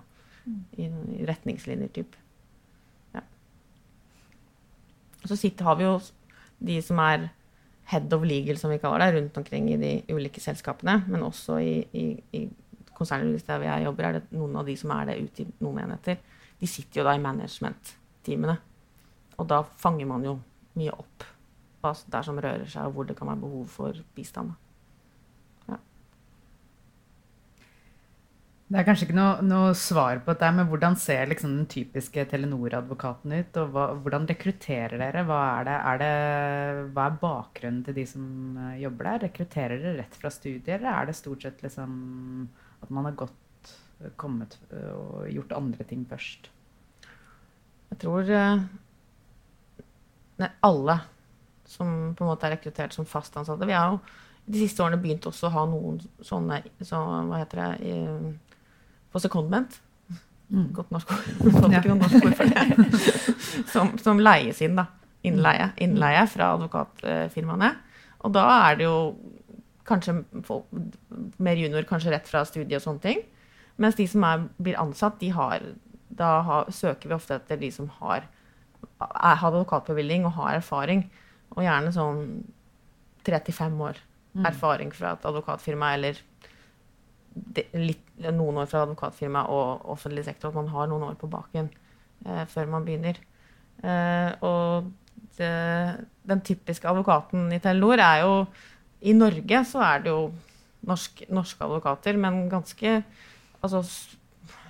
I, 0.76 0.88
I 0.88 1.26
retningslinjer, 1.28 1.92
typ. 1.96 2.16
Ja. 3.16 3.24
Så 5.24 5.36
sitter, 5.36 5.68
har 5.68 5.76
vi 5.80 5.86
jo 5.88 5.98
de 6.60 6.80
som 6.84 7.00
er 7.04 7.28
head 7.90 8.12
of 8.14 8.24
legal, 8.24 8.58
som 8.60 8.72
vi 8.72 8.78
kaller 8.80 9.02
det, 9.02 9.16
rundt 9.16 9.38
omkring 9.40 9.68
i 9.72 9.78
de 9.80 9.92
ulike 10.12 10.40
selskapene. 10.42 11.00
Men 11.08 11.24
også 11.26 11.58
i, 11.64 11.74
i, 11.96 12.06
i 12.36 12.44
konsernet 13.00 13.46
der 13.48 13.66
jeg 13.66 13.88
jobber, 13.88 14.06
er 14.06 14.18
det 14.18 14.36
noen 14.36 14.60
av 14.60 14.68
de 14.68 14.76
som 14.78 14.94
er 14.96 15.10
det 15.10 15.18
ute 15.24 15.44
i 15.44 15.50
noen 15.64 15.82
enheter. 15.84 16.20
De 16.60 16.68
sitter 16.68 17.00
jo 17.00 17.08
da 17.08 17.16
i 17.16 17.24
management-teamene. 17.24 18.56
Og 19.40 19.48
da 19.48 19.62
fanger 19.82 20.08
man 20.08 20.26
jo 20.26 20.38
mye 20.78 20.94
opp 20.94 21.28
hva 21.80 21.94
der 22.12 22.26
som 22.26 22.36
rører 22.36 22.68
seg, 22.68 22.88
og 22.88 22.96
hvor 22.96 23.06
det 23.08 23.16
kan 23.16 23.30
være 23.30 23.40
behov 23.40 23.70
for 23.72 24.02
bistand. 24.16 24.52
Det 28.70 28.78
er 28.78 28.84
kanskje 28.86 29.08
ikke 29.08 29.16
noe, 29.16 29.42
noe 29.42 29.70
svar 29.74 30.20
på 30.22 30.30
dette, 30.30 30.48
men 30.54 30.68
hvordan 30.70 30.94
ser 31.02 31.26
liksom 31.26 31.56
den 31.56 31.64
typiske 31.72 32.22
Telenor-advokaten 32.30 33.32
ut? 33.34 33.56
Og 33.58 33.72
hva, 33.74 33.86
hvordan 34.04 34.28
rekrutterer 34.30 34.94
dere? 35.00 35.24
Hva 35.26 35.38
er, 35.56 35.64
det, 35.66 35.78
er 35.90 35.98
det, 35.98 36.84
hva 36.94 37.08
er 37.08 37.16
bakgrunnen 37.18 37.80
til 37.88 37.96
de 37.98 38.04
som 38.06 38.28
eh, 38.68 38.76
jobber 38.84 39.08
der? 39.08 39.24
Rekrutterer 39.24 39.74
dere 39.74 39.96
rett 39.98 40.14
fra 40.20 40.30
studier, 40.30 40.76
eller 40.76 40.92
er 40.92 41.10
det 41.10 41.16
stort 41.18 41.48
sett 41.48 41.64
liksom 41.66 41.96
at 42.80 42.90
man 42.90 43.08
har 43.08 43.16
gått, 43.18 43.72
kommet 44.20 44.56
eh, 44.72 44.92
og 44.96 45.28
gjort 45.28 45.56
andre 45.58 45.84
ting 45.88 46.06
først? 46.08 46.48
Jeg 47.90 47.98
tror 48.04 48.28
uh, 48.30 48.62
nei, 50.40 50.50
alle 50.64 51.00
som 51.70 52.14
på 52.16 52.24
en 52.24 52.30
måte 52.30 52.48
er 52.48 52.56
rekruttert 52.56 52.94
som 52.94 53.06
fast 53.06 53.36
ansatte. 53.38 53.68
Vi 53.68 53.76
har 53.76 53.92
jo 53.92 54.00
de 54.50 54.62
siste 54.62 54.82
årene 54.82 54.98
begynt 55.02 55.26
også 55.28 55.48
å 55.48 55.54
ha 55.54 55.66
noen 55.70 56.00
sånne 56.26 56.62
så, 56.82 56.98
hva 57.28 57.38
heter 57.42 57.60
det, 57.60 57.98
på 59.12 59.22
secondment. 59.22 59.76
Mm. 60.50 60.70
Godt 60.74 60.90
norsk 60.90 61.12
ord. 61.14 61.28
Noe 61.70 61.98
norsk 62.00 62.24
ord 62.24 62.34
for 62.38 62.50
det. 62.50 63.12
som, 63.72 63.92
som 64.02 64.22
leies 64.22 64.62
inn, 64.66 64.78
da. 64.78 64.88
Innleie, 65.26 65.68
innleie 65.84 66.24
fra 66.32 66.54
advokatfirmaene. 66.56 67.70
Og 68.24 68.34
da 68.34 68.46
er 68.70 68.80
det 68.80 68.88
jo 68.88 68.96
kanskje 69.90 70.16
folk, 70.46 70.66
mer 71.42 71.60
junior, 71.60 71.86
kanskje 71.88 72.14
rett 72.14 72.28
fra 72.30 72.44
studiet 72.48 72.78
og 72.80 72.86
sånne 72.86 73.04
ting. 73.04 73.24
Mens 73.80 73.98
de 73.98 74.06
som 74.10 74.24
er, 74.28 74.44
blir 74.60 74.78
ansatt, 74.80 75.18
de 75.20 75.32
har, 75.34 75.64
da 76.08 76.34
har, 76.46 76.70
søker 76.74 77.10
vi 77.10 77.16
ofte 77.16 77.36
etter 77.36 77.60
de 77.60 77.70
som 77.74 77.90
har, 78.00 78.28
har 79.00 79.44
advokatbevilling 79.50 80.24
og 80.28 80.36
har 80.38 80.60
erfaring. 80.60 81.06
Og 81.56 81.64
gjerne 81.66 81.92
sånn 81.94 82.24
tre 83.26 83.42
til 83.44 83.56
fem 83.56 83.74
år 83.84 83.98
Mm. 84.30 84.46
erfaring 84.46 84.92
fra 84.94 85.16
et 85.16 85.24
advokatfirma 85.26 85.94
eller 85.96 86.18
de, 87.34 87.64
litt, 87.74 88.02
noen 88.30 88.60
år 88.62 88.68
fra 88.70 88.84
advokatfirma 88.84 89.46
og 89.50 89.88
offentlig 89.90 90.24
sektor. 90.26 90.50
At 90.50 90.58
man 90.60 90.70
har 90.70 90.90
noen 90.90 91.08
år 91.08 91.16
på 91.18 91.30
baken 91.30 91.70
eh, 92.26 92.44
før 92.50 92.70
man 92.70 92.86
begynner. 92.86 93.18
Eh, 93.82 94.30
og 94.46 94.90
det, 95.38 95.50
den 96.30 96.44
typiske 96.46 96.88
advokaten 96.90 97.48
i 97.54 97.58
Telenor 97.62 98.02
er 98.04 98.22
jo 98.22 98.34
I 99.00 99.16
Norge 99.16 99.64
så 99.68 99.82
er 99.84 100.04
det 100.04 100.12
jo 100.12 100.30
norsk, 100.86 101.24
norske 101.32 101.64
advokater, 101.64 102.18
men 102.20 102.46
ganske 102.52 103.00
altså, 103.60 103.82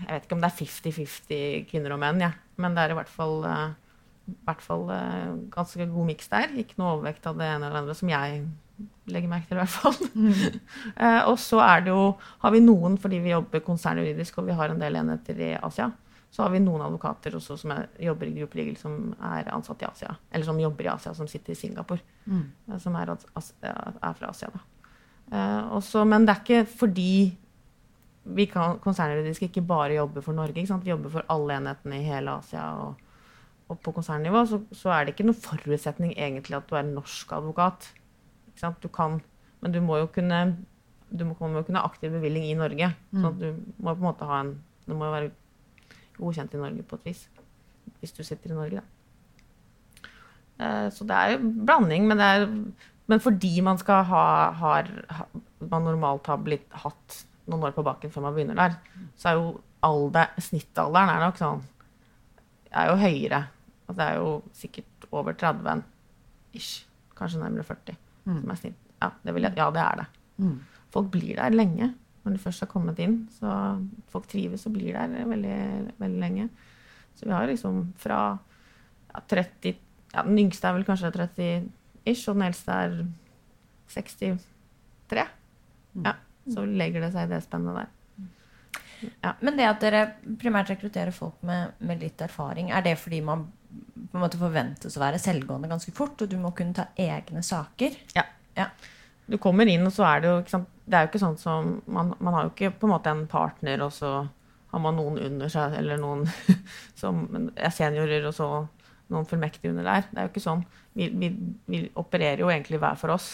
Jeg 0.01 0.09
vet 0.09 0.27
ikke 0.27 0.37
om 0.37 0.43
det 0.43 0.51
er 0.51 0.59
50-50 0.61 1.69
kvinner 1.71 1.95
og 1.95 2.01
menn, 2.03 2.21
ja. 2.23 2.33
men 2.61 2.75
det 2.77 2.83
er 2.83 2.93
i 2.93 2.99
hvert 2.99 3.13
fall, 3.13 3.45
uh, 3.45 4.35
hvert 4.47 4.65
fall 4.65 4.89
uh, 4.91 5.37
ganske 5.53 5.87
god 5.93 6.09
miks 6.09 6.29
der. 6.33 6.53
Ikke 6.61 6.77
noe 6.81 6.97
overvekt 6.97 7.29
av 7.29 7.39
det 7.41 7.49
ene 7.49 7.69
eller 7.69 7.83
andre, 7.83 7.97
som 7.97 8.11
jeg 8.13 8.43
legger 9.11 9.31
merke 9.31 9.49
til, 9.49 9.57
i 9.57 9.61
hvert 9.61 9.73
fall. 9.73 9.97
Mm. 10.15 10.61
uh, 10.97 11.23
og 11.31 11.37
så 11.41 11.63
er 11.65 11.87
det 11.87 11.95
jo, 11.95 12.05
har 12.45 12.55
vi 12.55 12.63
noen, 12.65 12.99
fordi 13.01 13.23
vi 13.25 13.35
jobber 13.35 13.65
konsernjuridisk 13.65 14.41
og 14.41 14.51
vi 14.51 14.57
har 14.61 14.73
en 14.73 14.83
del 14.83 15.01
enheter 15.01 15.41
i 15.41 15.53
Asia, 15.61 15.91
så 16.31 16.45
har 16.45 16.53
vi 16.55 16.61
noen 16.63 16.85
advokater 16.87 17.35
også 17.35 17.57
som 17.59 17.73
er, 17.75 17.89
jobber 17.99 18.29
i 18.31 18.35
Group 18.37 18.55
Legal 18.55 18.77
som 18.79 19.11
er 19.33 19.49
ansatt 19.51 19.83
i 19.83 19.89
Asia. 19.89 20.13
Eller 20.31 20.47
som 20.47 20.61
jobber 20.63 20.87
i 20.87 20.93
Asia, 20.93 21.15
som 21.17 21.27
sitter 21.31 21.57
i 21.57 21.59
Singapore. 21.59 22.05
Mm. 22.31 22.45
Uh, 22.69 22.77
som 22.79 22.99
er, 23.01 23.11
er, 23.11 24.13
fra 24.15 24.31
Asia, 24.31 24.51
da. 24.55 24.63
Uh, 25.31 25.75
også, 25.79 26.05
men 26.07 26.27
det 26.27 26.35
er 26.35 26.43
ikke 26.45 26.77
fordi 26.79 27.13
vi 28.31 28.47
kan 28.51 28.79
konsernjuridisk 28.83 29.49
ikke 29.49 29.65
bare 29.67 29.97
jobber 29.97 30.23
for 30.23 30.37
Norge. 30.37 30.63
Vi 30.63 30.93
jobber 30.93 31.11
for 31.17 31.27
alle 31.35 31.59
enhetene 31.59 31.99
i 31.99 32.07
hele 32.07 32.39
Asia. 32.39 32.69
Og, 32.79 33.03
og 33.71 33.83
på 33.83 33.95
konsernnivå 33.97 34.45
så, 34.47 34.63
så, 34.71 34.95
er 34.95 35.05
det 35.07 35.17
ikke 35.17 35.27
noen 35.27 35.43
forutsetning 35.43 36.15
egentlig 36.15 36.61
at 36.61 36.71
du 36.71 36.77
er 36.79 36.87
norsk 36.87 37.33
advokat. 37.41 37.91
Du 38.83 38.91
kan, 38.93 39.19
men 39.65 39.75
du 39.75 39.81
må 39.83 39.99
jo 39.99 40.11
kunne 40.15 40.61
du 41.11 41.25
må, 41.27 41.35
må 41.35 41.63
kunne 41.67 41.81
ha 41.81 41.89
aktiv 41.89 42.13
bevilling 42.15 42.45
i 42.47 42.59
Norge. 42.59 42.93
Mm. 43.11 43.23
Så 43.25 43.31
du 43.41 43.47
må 43.83 43.97
på 43.97 43.99
en 43.99 44.11
måte 44.13 44.29
ha 44.29 44.45
en 44.45 44.59
det 44.91 44.97
må 44.99 45.07
være 45.13 45.31
godkjent 46.21 46.55
i 46.57 46.61
Norge 46.61 46.87
på 46.87 46.99
et 47.01 47.11
vis. 47.11 47.25
Hvis 48.01 48.15
du 48.17 48.23
sitter 48.25 48.53
i 48.53 48.59
Norge, 48.59 48.81
da. 48.81 50.11
Eh, 50.61 50.87
så 50.93 51.07
det 51.09 51.17
er 51.17 51.35
jo 51.35 51.51
blanding, 51.65 52.07
men, 52.09 52.21
er, 52.21 52.47
men 53.09 53.25
fordi 53.25 53.55
man 53.65 53.81
skal 53.81 54.05
ha 54.11 54.25
har, 54.61 54.89
Man 55.61 55.85
normalt 55.85 56.29
har 56.29 56.41
blitt 56.41 56.69
hatt 56.85 57.25
noen 57.51 57.67
år 57.69 57.75
på 57.77 57.85
baken 57.85 58.13
før 58.13 58.29
man 58.29 58.37
begynner 58.37 58.57
der, 58.57 58.77
så 59.19 59.29
er 59.29 59.37
jo 59.37 59.49
alder, 59.85 60.31
snittalderen 60.41 61.11
er 61.13 61.25
nok 61.25 61.41
sånn 61.41 61.61
er 62.71 62.91
jo 62.91 62.99
høyere. 63.01 63.41
Altså 63.87 63.99
det 63.99 64.07
er 64.07 64.21
jo 64.21 64.35
sikkert 64.57 65.09
over 65.11 65.35
30 65.35 65.83
ish. 66.57 66.87
Kanskje 67.19 67.43
nærmere 67.43 67.67
40. 67.67 67.97
Mm. 68.25 68.37
Som 68.41 68.53
er 68.53 68.61
snitt. 68.61 68.79
Ja, 69.01 69.11
det, 69.25 69.35
jeg, 69.35 69.53
ja, 69.57 69.71
det 69.75 69.83
er 69.83 70.01
det. 70.01 70.07
Mm. 70.45 70.57
Folk 70.95 71.11
blir 71.13 71.37
der 71.37 71.55
lenge 71.55 71.91
når 72.25 72.37
de 72.37 72.43
først 72.43 72.65
har 72.65 72.71
kommet 72.71 73.01
inn. 73.03 73.23
Så 73.35 73.51
folk 74.13 74.29
trives 74.31 74.67
og 74.69 74.75
blir 74.77 74.97
der 74.97 75.29
veldig, 75.31 75.61
veldig 76.01 76.21
lenge. 76.21 76.49
Så 77.15 77.27
vi 77.27 77.35
har 77.35 77.49
liksom 77.51 77.83
fra 78.01 78.21
ja, 79.11 79.21
30 79.29 79.75
ja, 80.11 80.23
Den 80.27 80.39
yngste 80.43 80.67
er 80.67 80.75
vel 80.75 80.87
kanskje 80.87 81.13
30 81.15 81.69
ish, 82.11 82.29
og 82.29 82.39
den 82.39 82.49
eldste 82.49 82.73
er 82.75 82.97
63. 83.93 85.27
Mm. 85.95 86.05
Ja, 86.07 86.15
så 86.51 86.65
legger 86.67 87.05
det 87.05 87.13
seg 87.15 87.29
i 87.29 87.33
det 87.35 87.43
spennet 87.45 87.79
der. 87.79 87.93
Ja. 89.23 89.33
Men 89.41 89.57
det 89.57 89.69
at 89.69 89.81
dere 89.83 90.03
primært 90.41 90.73
rekrutterer 90.73 91.15
folk 91.15 91.41
med, 91.47 91.77
med, 91.79 92.03
litt 92.03 92.21
erfaring, 92.21 92.71
er 92.75 92.85
det 92.85 92.99
fordi 93.01 93.21
man 93.25 93.47
på 93.71 94.19
en 94.19 94.25
måte 94.25 94.41
forventes 94.41 94.97
å 94.99 95.03
være 95.03 95.21
selvgående 95.23 95.71
ganske 95.71 95.95
fort, 95.95 96.21
og 96.21 96.31
du 96.31 96.37
må 96.41 96.51
kunne 96.57 96.77
ta 96.77 96.89
egne 97.01 97.43
saker? 97.47 97.97
Ja. 98.17 98.27
ja. 98.59 98.67
Du 99.31 99.39
kommer 99.39 99.69
inn, 99.71 99.87
og 99.87 99.95
så 99.95 100.07
er 100.09 100.23
det 100.23 100.31
jo 100.31 100.39
ikke 100.43 100.55
sant, 100.57 100.69
Det 100.91 100.99
er 100.99 101.05
jo 101.05 101.11
ikke 101.13 101.23
sånn 101.23 101.39
som 101.39 101.71
man, 101.87 102.15
man, 102.19 102.35
har 102.35 102.47
jo 102.47 102.53
ikke 102.55 102.73
på 102.81 102.89
en 102.89 102.95
måte 102.97 103.13
en 103.13 103.27
partner, 103.31 103.85
og 103.87 103.93
så 103.95 104.11
har 104.71 104.83
man 104.83 104.97
noen 104.99 105.19
under 105.23 105.51
seg, 105.51 105.77
eller 105.79 106.01
noen 106.03 106.25
som 107.01 107.27
er 107.55 107.75
seniorer, 107.75 108.27
og 108.27 108.35
så 108.35 108.49
noen 109.11 109.29
fullmektige 109.29 109.73
under 109.73 109.87
der. 109.87 110.09
Det 110.11 110.19
er 110.19 110.27
jo 110.27 110.33
ikke 110.33 110.43
sånn. 110.45 110.65
Vi, 110.99 111.09
vi, 111.19 111.31
vi 111.71 111.85
opererer 111.99 112.43
jo 112.45 112.51
egentlig 112.51 112.81
hver 112.83 112.99
for 112.99 113.15
oss. 113.15 113.33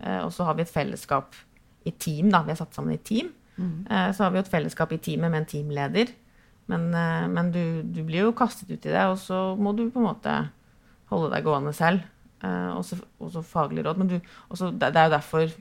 Eh, 0.00 0.20
og 0.20 0.32
så 0.34 0.46
har 0.48 0.56
vi 0.58 0.64
et 0.64 0.72
fellesskap 0.72 1.36
i 1.88 1.92
team, 1.92 2.30
da. 2.32 2.42
Vi 2.46 2.54
er 2.54 2.60
satt 2.60 2.76
sammen 2.76 2.96
i 2.96 3.02
team. 3.04 3.30
Mm. 3.56 3.86
Eh, 3.88 4.08
så 4.16 4.24
har 4.24 4.32
vi 4.32 4.40
jo 4.40 4.46
et 4.46 4.52
fellesskap 4.52 4.94
i 4.94 5.00
teamet 5.02 5.32
med 5.32 5.42
en 5.42 5.50
teamleder. 5.52 6.12
Men, 6.72 6.88
eh, 6.94 7.28
men 7.28 7.52
du, 7.54 7.62
du, 7.82 8.02
blir 8.06 8.28
jo 8.28 8.36
kastet 8.36 8.70
ut 8.70 8.80
i 8.80 8.94
det, 8.94 9.04
og 9.10 9.18
så 9.20 9.52
må 9.58 9.74
du 9.76 9.88
på 9.90 10.00
en 10.00 10.08
måte 10.08 10.36
holde 11.12 11.32
deg 11.34 11.46
gående 11.46 11.74
selv. 11.76 12.04
Eh, 12.42 12.70
også, 12.76 12.98
også 13.22 13.44
faglig 13.46 13.84
råd. 13.86 14.00
Men 14.00 14.10
du, 14.10 14.16
også, 14.48 14.70
det, 14.70 14.94
det 14.94 15.00
er 15.00 15.10
jo 15.10 15.16
derfor 15.16 15.52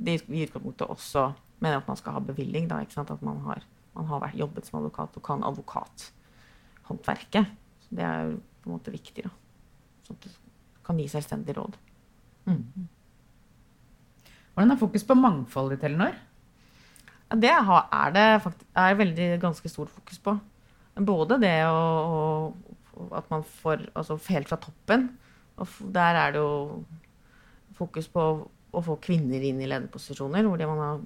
de 0.00 0.16
i 0.16 0.44
utgangspunktet 0.46 0.88
også 0.88 1.30
mener 1.60 1.80
at 1.80 1.88
man 1.88 2.00
skal 2.00 2.16
ha 2.16 2.24
bevilling. 2.24 2.70
Da, 2.70 2.80
at 2.80 3.22
man 3.22 3.42
har 3.46 3.66
man 3.96 4.08
har 4.10 4.22
vært, 4.22 4.38
jobbet 4.38 4.66
som 4.66 4.78
advokat 4.80 5.18
og 5.18 5.24
kan 5.26 5.44
advokathåndverket. 5.46 7.52
Så 7.84 7.98
det 7.98 8.06
er 8.06 8.28
jo 8.28 8.38
på 8.62 8.70
en 8.70 8.76
måte 8.76 8.94
viktig. 8.94 9.26
da. 9.26 9.32
Sånn 10.06 10.18
at 10.18 10.26
du 10.26 10.30
kan 10.86 11.00
gi 11.00 11.06
selvstendig 11.10 11.56
råd. 11.58 11.78
Mm. 12.48 12.88
Hvordan 14.54 14.74
er 14.74 14.80
fokus 14.80 15.04
på 15.06 15.18
mangfold 15.18 15.74
i 15.74 15.80
Telenor? 15.80 16.14
Det 17.30 17.52
er 17.52 18.14
det 18.14 18.28
faktisk, 18.42 18.68
er 18.74 18.98
veldig 18.98 19.28
ganske 19.42 19.68
stort 19.70 19.92
fokus 19.94 20.18
på. 20.18 20.34
Både 21.06 21.38
det 21.40 21.58
å, 21.70 22.50
at 23.16 23.30
man 23.30 23.44
får 23.62 23.86
altså 23.94 24.18
helt 24.28 24.50
fra 24.50 24.58
toppen. 24.60 25.08
Og 25.60 25.92
der 25.94 26.18
er 26.20 26.34
det 26.34 26.40
jo 26.40 26.84
fokus 27.76 28.08
på 28.12 28.24
å 28.70 28.82
få 28.84 28.96
kvinner 29.02 29.42
inn 29.44 29.60
i 29.60 29.68
lederposisjoner, 29.68 30.46
hvor 30.46 30.62
man 30.70 30.82
har 30.84 31.02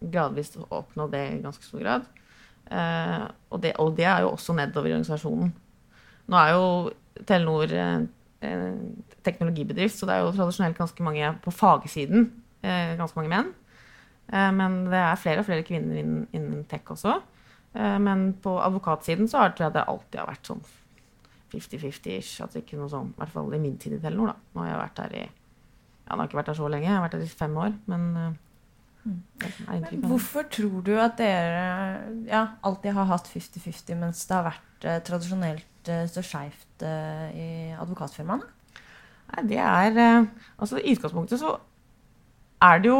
gradvis 0.00 0.54
oppnådd 0.62 1.12
det 1.14 1.22
i 1.34 1.42
ganske 1.44 1.66
stor 1.66 1.82
grad. 1.82 2.08
Uh, 2.70 3.26
og, 3.50 3.58
det, 3.64 3.74
og, 3.82 3.96
det, 3.98 4.06
er 4.06 4.24
jo 4.24 4.32
også 4.36 4.54
nedover 4.56 4.88
i 4.88 4.94
organisasjonen. 4.94 5.50
Nå 6.30 6.38
er 6.38 6.52
jo 6.54 6.66
Telenor 7.26 7.72
en 7.74 8.06
teknologibedrift, 9.26 9.98
så 9.98 10.06
det 10.08 10.14
er 10.14 10.22
jo 10.24 10.30
tradisjonelt 10.36 10.78
ganske 10.78 11.04
mange 11.04 11.32
på 11.44 11.52
fagsiden. 11.52 12.30
Uh, 12.62 12.94
ganske 13.00 13.18
mange 13.18 13.32
menn. 13.32 13.50
Uh, 14.30 14.48
men 14.56 14.84
det 14.92 15.02
er 15.02 15.20
flere 15.20 15.42
og 15.42 15.50
flere 15.50 15.66
kvinner 15.66 15.98
innen, 16.00 16.24
innen 16.32 16.64
tech 16.70 16.88
også. 16.94 17.20
men 18.02 18.32
på 18.42 18.50
advokatsiden 18.58 19.28
så 19.30 19.44
har, 19.44 19.52
det 19.54 19.82
alltid 19.86 20.24
vært 20.26 20.48
sånn 20.48 20.62
50-50-ish. 21.52 22.40
Altså 22.44 22.62
ikke 22.62 22.78
noe 22.80 22.90
sånn, 22.92 23.12
I 23.14 23.20
hvert 23.22 23.34
fall 23.34 23.56
i 23.56 23.62
min 23.62 23.78
tid 23.80 23.96
i 23.96 24.02
Telenor. 24.02 24.32
da. 24.32 24.54
Nå 24.54 24.64
har 24.64 24.72
jeg 24.72 24.82
vært 24.84 25.02
her 25.04 25.18
i 25.18 25.24
ja, 25.24 26.16
nå 26.16 26.22
har 26.24 26.28
ikke 26.28 26.40
vært 26.40 26.48
her 26.50 26.58
så 26.58 26.68
lenge, 26.70 26.88
jeg 26.88 26.96
har 26.96 27.04
vært 27.04 27.18
her 27.18 27.26
i 27.26 27.34
fem 27.40 27.58
år. 27.62 27.74
Men 27.90 28.06
men 29.04 30.02
hvorfor 30.04 30.44
tror 30.52 30.82
du 30.84 30.92
at 31.00 31.16
dere 31.16 31.62
ja, 32.28 32.42
alltid 32.66 32.92
har 32.92 33.08
hatt 33.08 33.30
50-50, 33.32 33.96
mens 33.96 34.26
det 34.28 34.36
har 34.36 34.44
vært 34.50 34.84
eh, 34.84 34.98
tradisjonelt 35.06 35.88
eh, 35.88 36.04
så 36.10 36.24
skeivt 36.24 36.84
eh, 36.84 37.30
i 37.32 37.46
advokatfirmaene? 37.80 38.44
Nei, 39.30 39.44
det 39.48 39.60
er 39.62 39.96
eh, 39.96 40.28
Altså 40.58 40.80
i 40.80 40.92
utgangspunktet 40.92 41.40
så 41.40 41.54
er 42.60 42.82
det 42.82 42.90
jo 42.90 42.98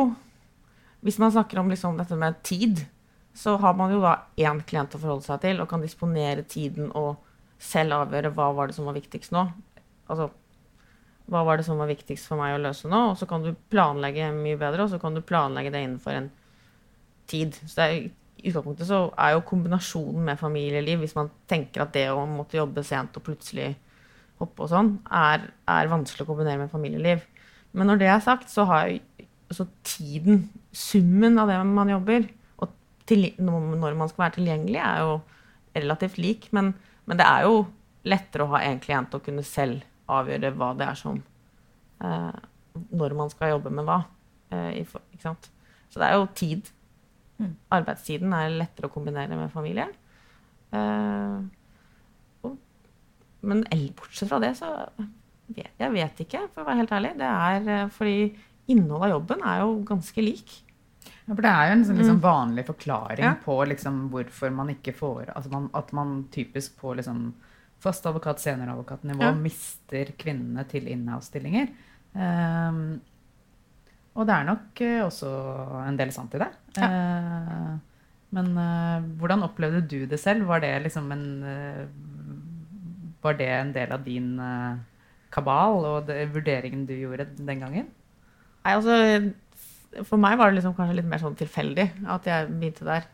Hvis 1.05 1.19
man 1.21 1.35
snakker 1.35 1.61
om 1.61 1.69
liksom 1.73 1.99
dette 2.01 2.17
med 2.17 2.41
tid, 2.45 2.85
så 3.37 3.57
har 3.61 3.77
man 3.77 3.93
jo 3.93 4.01
da 4.03 4.15
én 4.41 4.61
klient 4.65 4.97
å 4.97 5.01
forholde 5.01 5.25
seg 5.25 5.41
til 5.45 5.61
og 5.61 5.69
kan 5.69 5.85
disponere 5.85 6.45
tiden 6.49 6.91
og 6.97 7.21
selv 7.61 7.99
avgjøre 7.99 8.33
hva 8.35 8.51
var 8.57 8.71
det 8.71 8.77
som 8.77 8.89
var 8.89 8.97
viktigst 8.97 9.35
nå. 9.37 9.45
Altså 10.11 10.31
hva 11.31 11.45
var 11.47 11.61
det 11.61 11.67
som 11.67 11.79
var 11.79 11.91
viktigst 11.91 12.27
for 12.27 12.41
meg 12.41 12.57
å 12.57 12.63
løse 12.63 12.89
nå? 12.91 13.01
Og 13.13 13.19
så 13.21 13.27
kan 13.31 13.45
du 13.45 13.53
planlegge 13.71 14.33
mye 14.35 14.59
bedre, 14.59 14.85
og 14.85 14.91
så 14.91 14.99
kan 15.03 15.15
du 15.15 15.23
planlegge 15.23 15.71
det 15.71 15.85
innenfor 15.85 16.17
en 16.17 16.31
tid. 17.31 17.55
Så 17.71 17.85
er, 17.85 18.09
I 18.41 18.51
utgangspunktet 18.51 18.89
så 18.89 19.05
er 19.15 19.37
jo 19.37 19.45
kombinasjonen 19.47 20.27
med 20.27 20.41
familieliv, 20.41 21.05
hvis 21.05 21.15
man 21.19 21.31
tenker 21.51 21.85
at 21.85 21.95
det 21.95 22.09
å 22.11 22.25
måtte 22.27 22.59
jobbe 22.59 22.83
sent 22.87 23.19
og 23.21 23.27
plutselig 23.29 23.71
hoppe 24.41 24.65
og 24.65 24.73
sånn, 24.73 24.95
er, 25.07 25.47
er 25.71 25.93
vanskelig 25.93 26.27
å 26.27 26.31
kombinere 26.33 26.65
med 26.65 26.73
familieliv. 26.73 27.23
Men 27.77 27.93
når 27.93 28.03
det 28.03 28.11
er 28.11 28.23
sagt, 28.25 28.51
så 28.51 28.67
har 28.67 28.91
altså 29.51 29.69
tiden, 29.87 30.49
summen 30.75 31.39
av 31.39 31.51
det 31.51 31.61
man 31.69 31.93
jobber, 31.93 32.27
og 32.59 32.75
til, 33.07 33.29
når 33.39 33.99
man 34.01 34.11
skal 34.11 34.27
være 34.27 34.39
tilgjengelig, 34.41 34.81
er 34.83 35.05
jo 35.05 35.19
relativt 35.77 36.19
lik. 36.19 36.49
Men, 36.57 36.73
men 37.11 37.19
det 37.19 37.27
er 37.27 37.47
jo 37.49 37.65
lettere 38.07 38.47
å 38.47 38.53
ha 38.55 38.63
en 38.65 38.81
klient 38.83 39.15
og 39.17 39.25
kunne 39.27 39.43
selv 39.47 39.83
avgjøre 40.11 40.53
hva 40.55 40.71
det 40.79 40.87
er 40.87 40.99
som 40.99 41.19
eh, 42.03 42.39
Når 42.95 43.15
man 43.19 43.33
skal 43.33 43.57
jobbe 43.57 43.73
med 43.75 43.87
hva. 43.89 43.99
Eh, 44.55 44.83
ikke 44.85 45.23
sant? 45.23 45.51
Så 45.91 45.99
det 45.99 46.07
er 46.07 46.21
jo 46.21 46.29
tid. 46.39 46.71
Mm. 47.41 47.57
Arbeidstiden 47.75 48.35
er 48.37 48.55
lettere 48.55 48.87
å 48.87 48.95
kombinere 48.95 49.39
med 49.39 49.51
familie. 49.51 49.89
Eh, 50.71 51.39
og, 52.47 52.55
men 53.43 53.65
bortsett 53.99 54.31
fra 54.31 54.39
det, 54.43 54.55
så 54.61 54.71
vet 55.51 55.83
jeg 55.83 55.95
vet 55.97 56.23
ikke, 56.25 56.45
for 56.55 56.63
å 56.63 56.69
være 56.71 56.85
helt 56.85 56.95
ærlig. 56.95 57.15
Det 57.19 57.31
er 57.31 57.71
eh, 57.75 57.93
fordi 57.97 58.19
innholdet 58.71 59.09
av 59.09 59.15
jobben 59.17 59.47
er 59.51 59.63
jo 59.65 59.79
ganske 59.91 60.25
lik. 60.25 60.61
Ja, 61.31 61.37
for 61.37 61.47
Det 61.47 61.51
er 61.51 61.69
jo 61.69 61.75
en 61.77 61.85
sånn, 61.87 61.99
liksom, 62.01 62.17
mm. 62.19 62.25
vanlig 62.25 62.65
forklaring 62.67 63.23
ja. 63.23 63.37
på 63.39 63.55
liksom, 63.71 63.99
hvorfor 64.11 64.51
man 64.51 64.73
ikke 64.73 64.95
får 64.99 65.29
altså 65.31 65.53
man, 65.53 65.69
At 65.79 65.93
man 65.95 66.17
typisk 66.35 66.75
på 66.81 66.97
liksom, 66.99 67.29
fast 67.81 68.07
advokat, 68.11 68.43
senioradvokatnivå 68.43 69.29
ja. 69.29 69.37
mister 69.39 70.11
kvinnene 70.19 70.65
til 70.69 70.89
inhouse-stillinger. 70.91 71.71
Um, 72.13 72.99
og 74.19 74.27
det 74.27 74.35
er 74.35 74.49
nok 74.49 74.83
uh, 74.83 75.05
også 75.07 75.31
en 75.85 76.01
del 76.01 76.11
sant 76.13 76.35
i 76.35 76.43
det. 76.43 76.51
Ja. 76.81 76.89
Uh, 76.91 78.11
men 78.35 78.51
uh, 78.59 79.07
hvordan 79.23 79.47
opplevde 79.47 79.85
du 79.87 80.03
det 80.11 80.19
selv? 80.21 80.49
Var 80.51 80.65
det 80.67 80.75
liksom 80.89 81.07
en 81.15 81.25
Var 83.23 83.39
det 83.39 83.49
en 83.55 83.73
del 83.73 83.95
av 83.95 84.03
din 84.05 84.29
kabal 85.31 85.85
og 85.87 86.07
det, 86.11 86.25
vurderingen 86.35 86.85
du 86.89 86.95
gjorde 86.99 87.29
den 87.39 87.63
gangen? 87.63 87.89
Nei, 88.65 88.75
altså 88.75 88.95
For 90.07 90.21
meg 90.23 90.37
var 90.39 90.51
det 90.51 90.61
liksom 90.61 90.77
kanskje 90.77 91.01
litt 91.01 91.09
mer 91.11 91.23
sånn 91.23 91.39
tilfeldig 91.39 91.87
at 92.15 92.29
jeg 92.31 92.51
begynte 92.51 92.87
der. 92.87 93.09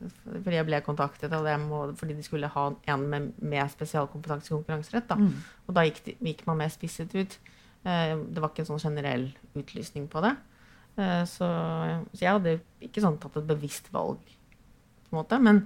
Fordi 0.00 0.56
jeg 0.56 0.66
ble 0.68 0.80
kontaktet 0.82 1.32
av 1.36 1.44
dem 1.44 1.68
fordi 1.98 2.16
de 2.16 2.24
skulle 2.24 2.50
ha 2.50 2.66
en 2.92 3.06
med, 3.12 3.30
med 3.38 3.72
spesialkompetanse 3.72 4.50
i 4.50 4.54
konkurranserett. 4.56 5.12
Mm. 5.18 5.32
Og 5.68 5.76
da 5.76 5.84
gikk, 5.86 6.00
de, 6.06 6.16
gikk, 6.30 6.44
man 6.48 6.60
mer 6.62 6.72
spisset 6.72 7.14
ut. 7.14 7.36
Eh, 7.84 8.14
det 8.16 8.42
var 8.42 8.52
ikke 8.52 8.64
en 8.64 8.70
sånn 8.72 8.84
generell 8.88 9.28
utlysning 9.58 10.08
på 10.10 10.22
det. 10.24 10.34
Eh, 10.96 11.22
så, 11.28 11.48
så, 12.12 12.20
jeg 12.20 12.32
hadde 12.32 12.58
ikke 12.86 13.04
sånn 13.04 13.18
tatt 13.20 13.38
et 13.40 13.50
bevisst 13.50 13.90
valg, 13.94 14.22
på 15.06 15.12
en 15.12 15.20
måte. 15.20 15.40
Men, 15.42 15.62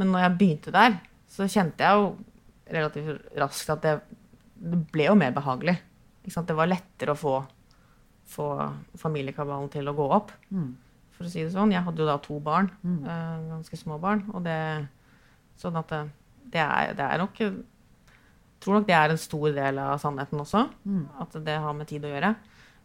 men 0.00 0.12
når 0.12 0.26
jeg 0.26 0.36
begynte 0.42 0.74
der, 0.76 0.98
så 1.30 1.48
kjente 1.50 1.86
jeg 1.86 2.00
jo 2.00 2.10
relativt 2.70 3.38
raskt 3.40 3.72
at 3.74 3.86
det, 3.86 3.96
det 4.60 4.82
ble 4.92 5.08
jo 5.08 5.16
mer 5.18 5.32
behagelig. 5.34 5.78
Det 6.26 6.56
var 6.56 6.68
lettere 6.68 7.14
å 7.14 7.18
få, 7.18 7.38
få 8.30 8.46
familiekabalen 9.00 9.68
til 9.72 9.90
å 9.90 9.96
gå 9.96 10.06
opp. 10.16 10.32
Mm 10.54 10.70
for 11.20 11.28
å 11.28 11.32
si 11.34 11.42
det 11.44 11.52
sånn. 11.52 11.74
Jeg 11.74 11.84
hadde 11.84 12.00
jo 12.00 12.08
da 12.08 12.16
to 12.24 12.38
barn, 12.40 12.70
mm. 12.80 13.00
uh, 13.04 13.40
ganske 13.50 13.76
små 13.76 13.98
barn. 14.00 14.22
Og 14.32 14.40
det, 14.46 14.56
sånn 15.60 15.76
at 15.76 15.92
det, 15.92 16.00
det, 16.54 16.62
er, 16.64 16.94
det 16.96 17.04
er, 17.04 17.20
nok 17.20 17.42
Jeg 17.44 17.58
tror 18.64 18.78
nok 18.78 18.86
det 18.88 18.96
er 18.96 19.12
en 19.12 19.20
stor 19.20 19.52
del 19.58 19.80
av 19.84 19.98
sannheten 20.00 20.40
også. 20.40 20.64
Mm. 20.88 21.02
At 21.20 21.36
det 21.44 21.58
har 21.60 21.76
med 21.76 21.90
tid 21.92 22.06
å 22.08 22.14
gjøre. 22.14 22.32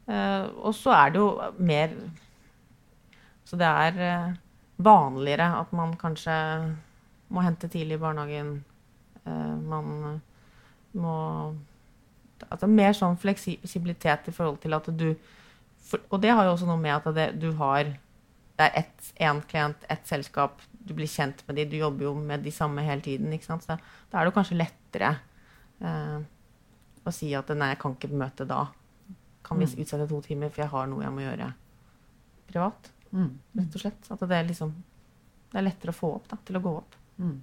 Uh, 0.09 0.51
og 0.67 0.75
så 0.75 0.91
er 0.93 1.15
det 1.15 1.17
jo 1.17 1.29
mer 1.65 1.95
Så 3.47 3.57
det 3.57 3.65
er 3.65 3.95
uh, 4.03 4.35
vanligere 4.83 5.47
at 5.61 5.71
man 5.73 5.95
kanskje 5.97 6.35
må 7.31 7.41
hente 7.41 7.71
tidlig 7.71 7.95
i 7.95 8.03
barnehagen. 8.03 8.49
man 9.25 10.19
må 10.93 11.15
Altså 12.53 12.69
mer 12.69 12.95
sånn 12.97 13.17
fleksibilitet 13.19 14.29
i 14.29 14.33
forhold 14.35 14.61
til 14.63 14.77
at 14.77 14.89
du 14.93 15.09
for, 15.85 16.01
Og 16.09 16.21
det 16.21 16.31
har 16.33 16.47
jo 16.47 16.55
også 16.55 16.65
noe 16.65 16.81
med 16.81 16.95
at 16.95 17.07
det, 17.13 17.27
du 17.41 17.51
har 17.59 17.91
det 18.55 18.65
er 18.71 18.85
én 19.27 19.41
klient, 19.49 19.83
ett 19.91 20.07
selskap, 20.07 20.61
du 20.71 20.93
blir 20.95 21.09
kjent 21.11 21.41
med 21.47 21.57
de, 21.59 21.65
du 21.67 21.75
jobber 21.77 22.07
jo 22.07 22.13
med 22.15 22.43
de 22.45 22.51
samme 22.55 22.81
hele 22.85 23.03
tiden. 23.03 23.33
ikke 23.33 23.45
sant? 23.45 23.65
Så 23.65 23.75
da 24.11 24.19
er 24.19 24.25
det 24.25 24.33
kanskje 24.33 24.57
lettere 24.57 25.09
eh, 25.81 26.19
å 27.03 27.13
si 27.13 27.33
at 27.35 27.51
nei, 27.51 27.73
jeg 27.73 27.81
kan 27.81 27.97
ikke 27.97 28.11
møte 28.15 28.47
da. 28.47 28.61
Kan 29.45 29.59
vi 29.59 29.67
mm. 29.67 29.75
utsette 29.83 30.07
to 30.09 30.21
timer, 30.25 30.53
for 30.53 30.63
jeg 30.63 30.71
har 30.71 30.87
noe 30.89 31.03
jeg 31.03 31.13
må 31.13 31.25
gjøre 31.25 31.49
privat. 32.47 32.91
Mm. 33.11 33.33
Rett 33.59 33.75
og 33.75 33.83
slett. 33.83 34.07
At 34.15 34.23
det 34.23 34.37
er 34.37 34.47
liksom 34.47 34.71
Det 35.51 35.59
er 35.59 35.67
lettere 35.67 35.93
å 35.93 35.95
få 35.95 36.13
opp 36.17 36.31
da, 36.31 36.39
til 36.47 36.57
å 36.57 36.63
gå 36.63 36.71
opp. 36.79 36.95
Mm. 37.21 37.35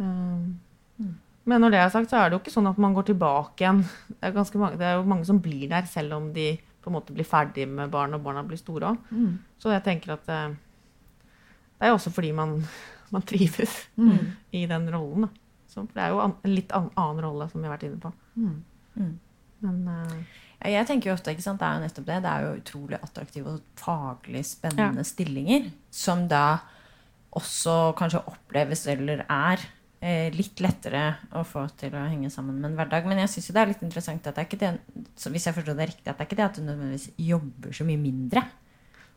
Um, 0.00 1.18
men 1.50 1.62
når 1.64 1.74
det 1.74 1.82
er 1.82 1.92
sagt, 1.92 2.10
så 2.12 2.20
er 2.20 2.28
det 2.30 2.36
jo 2.36 2.42
ikke 2.44 2.54
sånn 2.54 2.70
at 2.70 2.78
man 2.80 2.94
går 2.94 3.10
tilbake 3.10 3.64
igjen. 3.64 3.82
Det 4.08 4.30
er, 4.30 4.36
mange, 4.60 4.78
det 4.78 4.86
er 4.86 4.98
jo 4.98 5.06
mange 5.10 5.26
som 5.28 5.40
blir 5.42 5.66
der, 5.70 5.86
selv 5.90 6.16
om 6.16 6.28
de 6.34 6.52
på 6.80 6.90
en 6.90 6.96
måte 6.96 7.14
blir 7.16 7.28
ferdig 7.28 7.66
med 7.68 7.92
barn, 7.92 8.14
og 8.16 8.24
barna 8.24 8.44
blir 8.46 8.60
store 8.60 8.92
òg. 8.92 9.08
Mm. 9.12 9.32
Så 9.60 9.72
jeg 9.74 9.84
tenker 9.84 10.14
at 10.16 10.30
eh, 10.32 10.52
det 11.80 11.88
er 11.88 11.92
jo 11.92 11.98
også 11.98 12.12
fordi 12.14 12.32
man, 12.36 12.58
man 13.14 13.26
trives 13.26 13.74
mm. 13.96 14.20
i 14.62 14.66
den 14.70 14.88
rollen. 14.94 15.28
Så 15.70 15.84
det 15.94 16.02
er 16.02 16.14
jo 16.14 16.22
en 16.24 16.36
litt 16.50 16.72
annen 16.74 17.24
rolle, 17.24 17.48
som 17.50 17.60
vi 17.60 17.68
har 17.68 17.76
vært 17.76 17.88
inne 17.88 18.00
på. 18.02 18.12
Mm. 18.36 18.54
mm. 19.00 19.18
Men 19.60 19.80
uh, 19.92 20.38
jeg 20.72 20.86
tenker 20.88 21.10
jo 21.10 21.14
ofte, 21.18 21.34
ikke 21.34 21.44
sant, 21.44 21.60
Det 21.60 21.66
er 21.68 21.76
jo 21.76 21.84
nettopp 21.84 22.06
det. 22.06 22.18
Det 22.24 22.30
er 22.30 22.44
jo 22.46 22.52
utrolig 22.62 22.96
attraktive 22.96 23.52
og 23.52 23.80
faglig 23.80 24.40
spennende 24.48 25.04
ja. 25.04 25.08
stillinger 25.08 25.66
som 25.92 26.24
da 26.30 26.44
også 27.36 27.92
kanskje 27.98 28.22
oppleves 28.32 28.86
eller 28.90 29.22
er 29.28 29.62
litt 30.00 30.60
lettere 30.64 31.02
å 31.36 31.42
få 31.44 31.66
til 31.76 31.92
å 31.92 32.06
henge 32.08 32.30
sammen 32.32 32.56
med 32.56 32.70
en 32.70 32.76
hverdag. 32.78 33.04
Men 33.04 33.18
jeg 33.20 33.34
syns 33.34 33.50
det 33.52 33.60
er 33.60 33.68
litt 33.68 33.82
interessant 33.84 34.24
at 34.30 34.38
det 34.38 34.40
er 34.40 34.48
ikke 34.48 34.60
det, 34.62 34.70
hvis 35.28 35.44
jeg 35.44 35.56
forstår 35.58 35.76
det 35.76 35.88
riktig, 35.90 36.06
at 36.08 36.14
det 36.16 36.24
er 36.24 36.28
ikke 36.30 36.38
det 36.38 36.46
at 36.46 36.56
du 36.56 36.62
nødvendigvis 36.64 37.10
jobber 37.20 37.76
så 37.76 37.84
mye 37.84 38.00
mindre. 38.00 38.42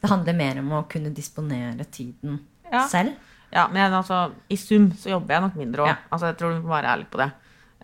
Det 0.03 0.11
handler 0.11 0.35
mer 0.35 0.59
om 0.59 0.73
å 0.75 0.81
kunne 0.91 1.13
disponere 1.15 1.85
tiden 1.87 2.41
Ja. 2.67 2.87
selv. 2.91 3.15
Ja, 3.53 3.67
men 3.71 3.93
altså, 3.93 4.33
i 4.49 4.57
sum 4.57 4.89
så 4.97 5.13
jobber 5.13 5.35
jeg 5.35 5.43
nok 5.45 5.55
mindre 5.55 5.85
òg. 5.85 5.87
Ja. 5.93 5.97
Altså, 6.11 6.31
jeg 6.31 6.37
tror 6.37 6.55
du 6.57 6.65
må 6.65 6.73
være 6.73 6.91
ærlig 6.97 7.07
på 7.13 7.21
det. 7.21 7.29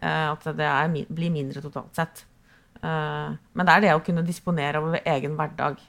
Uh, 0.02 0.32
at 0.34 0.44
det 0.58 0.66
er, 0.66 1.06
blir 1.14 1.32
mindre 1.32 1.62
totalt 1.62 1.96
sett. 1.96 2.26
Uh, 2.84 3.36
men 3.54 3.68
det 3.68 3.76
er 3.76 3.86
det 3.86 3.94
å 3.96 4.04
kunne 4.04 4.26
disponere 4.26 4.82
over 4.82 5.00
egen 5.06 5.38
hverdag 5.40 5.80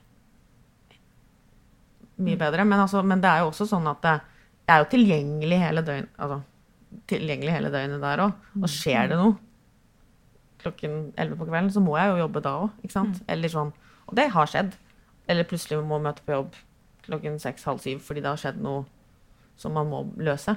mye 2.21 2.37
bedre. 2.37 2.65
Men, 2.65 2.85
altså, 2.85 3.03
men 3.03 3.23
det 3.23 3.31
er 3.31 3.43
jo 3.43 3.51
også 3.51 3.67
sånn 3.71 3.89
at 3.91 4.03
det, 4.05 4.15
jeg 4.69 4.75
er 4.77 4.85
jo 4.85 4.91
tilgjengelig 4.95 5.61
hele 5.65 5.85
døgnet. 5.87 6.13
Altså, 6.21 6.41
tilgjengelig 7.11 7.53
hele 7.55 7.71
døgnet 7.73 8.03
der 8.03 8.25
òg. 8.27 8.33
Og 8.61 8.69
skjer 8.71 9.09
det 9.13 9.21
noe 9.21 9.37
klokken 10.61 11.13
11 11.17 11.39
på 11.41 11.47
kvelden, 11.49 11.71
så 11.73 11.81
må 11.81 11.95
jeg 11.97 12.11
jo 12.11 12.19
jobbe 12.21 12.43
da 12.45 12.51
òg. 12.67 12.71
Eller 13.33 13.49
sånn. 13.49 13.71
Og 14.09 14.17
det 14.19 14.27
har 14.35 14.47
skjedd. 14.51 14.75
Eller 15.31 15.47
plutselig 15.49 15.79
må 15.87 16.01
møte 16.03 16.25
på 16.27 16.35
jobb 16.35 16.59
klokken 17.07 17.39
seks-halv 17.41 17.81
syv 17.81 18.03
fordi 18.05 18.21
det 18.21 18.29
har 18.29 18.41
skjedd 18.43 18.59
noe 18.61 18.85
som 19.57 19.73
man 19.73 19.89
må 19.89 20.03
løse. 20.21 20.57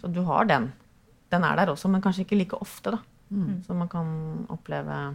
Så 0.00 0.10
du 0.12 0.22
har 0.26 0.44
den. 0.46 0.72
Den 1.30 1.44
er 1.44 1.56
der 1.56 1.70
også, 1.72 1.88
men 1.90 2.02
kanskje 2.02 2.24
ikke 2.24 2.38
like 2.38 2.60
ofte, 2.62 2.90
da. 2.94 3.00
Som 3.66 3.78
man 3.82 3.88
kan 3.88 4.46
oppleve 4.50 5.14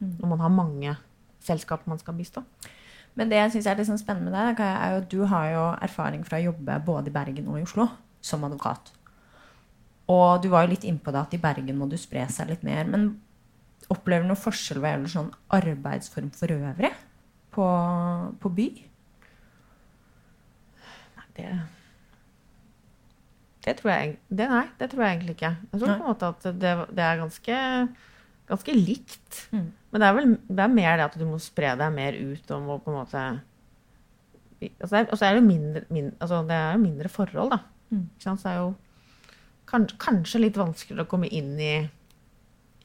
når 0.00 0.28
man 0.28 0.40
har 0.40 0.50
mange 0.52 0.96
selskap 1.40 1.86
man 1.86 1.98
skal 1.98 2.14
bistå. 2.14 2.42
Men 3.14 3.30
det 3.30 3.38
jeg 3.38 3.52
syns 3.52 3.66
er 3.66 3.78
litt 3.78 3.88
sånn 3.88 3.98
spennende 3.98 4.30
med 4.30 4.58
deg, 4.58 4.60
er 4.66 4.90
jo 4.92 4.98
at 5.00 5.10
du 5.10 5.20
har 5.30 5.46
jo 5.52 5.64
erfaring 5.86 6.24
fra 6.26 6.36
å 6.38 6.50
jobbe 6.50 6.84
både 6.84 7.08
i 7.08 7.14
Bergen 7.14 7.48
og 7.48 7.58
i 7.58 7.64
Oslo 7.64 7.86
som 8.20 8.44
advokat. 8.44 8.92
Og 10.12 10.42
du 10.42 10.48
var 10.52 10.64
jo 10.66 10.70
litt 10.74 10.84
innpå 10.86 11.10
det 11.14 11.20
at 11.24 11.34
i 11.34 11.40
Bergen 11.42 11.78
må 11.80 11.88
du 11.90 11.96
spre 11.98 12.26
seg 12.30 12.48
litt 12.52 12.62
mer. 12.66 12.84
Men 12.86 13.08
opplever 13.90 14.22
du 14.26 14.30
noen 14.30 14.38
forskjell 14.38 14.78
hva 14.82 14.92
gjelder 14.94 15.12
sånn 15.12 15.32
arbeidsform 15.56 16.28
for 16.34 16.54
øvrig 16.54 16.92
på, 17.54 17.66
på 18.42 18.52
by? 18.54 18.68
Det, 21.36 21.48
det 23.66 23.74
tror 23.80 23.90
jeg 23.92 24.14
det, 24.30 24.46
Nei, 24.48 24.62
det 24.80 24.86
tror 24.92 25.02
jeg 25.04 25.16
egentlig 25.18 25.34
ikke. 25.36 25.50
Jeg 25.72 25.80
tror 25.82 25.90
Nei. 25.90 25.96
på 25.98 26.06
en 26.06 26.12
måte 26.12 26.30
at 26.32 26.46
det, 26.62 26.70
det 26.96 27.04
er 27.04 27.20
ganske, 27.20 27.58
ganske 28.48 28.76
likt. 28.78 29.42
Mm. 29.52 29.66
Men 29.92 30.00
det 30.02 30.08
er 30.08 30.16
vel 30.16 30.30
det 30.48 30.64
er 30.64 30.72
mer 30.78 30.96
det 31.00 31.06
at 31.10 31.18
du 31.20 31.26
må 31.28 31.38
spre 31.42 31.74
deg 31.76 31.92
mer 31.98 32.16
ut 32.16 32.54
om 32.56 32.70
å 32.72 32.78
på 32.80 32.92
en 32.94 32.98
måte 33.02 33.26
altså 34.62 34.88
det 34.94 35.00
er- 35.02 35.10
altså 35.12 35.26
er 35.28 35.34
det 35.36 35.42
jo 35.42 35.46
mindre, 35.50 35.82
mindre, 35.92 36.16
altså 36.24 36.38
det 36.48 36.56
er 36.56 36.72
jo 36.78 36.82
mindre 36.86 37.08
forhold, 37.12 37.50
da. 37.52 37.58
Mm. 37.92 38.06
Ikke 38.16 38.24
sant? 38.24 38.40
Så 38.40 38.48
det 38.48 38.54
er 38.54 38.62
jo 38.62 38.74
kanskje, 39.70 40.40
litt 40.40 40.58
vanskeligere 40.58 41.06
å 41.06 41.10
komme 41.10 41.28
inn 41.34 41.54
i, 41.60 41.74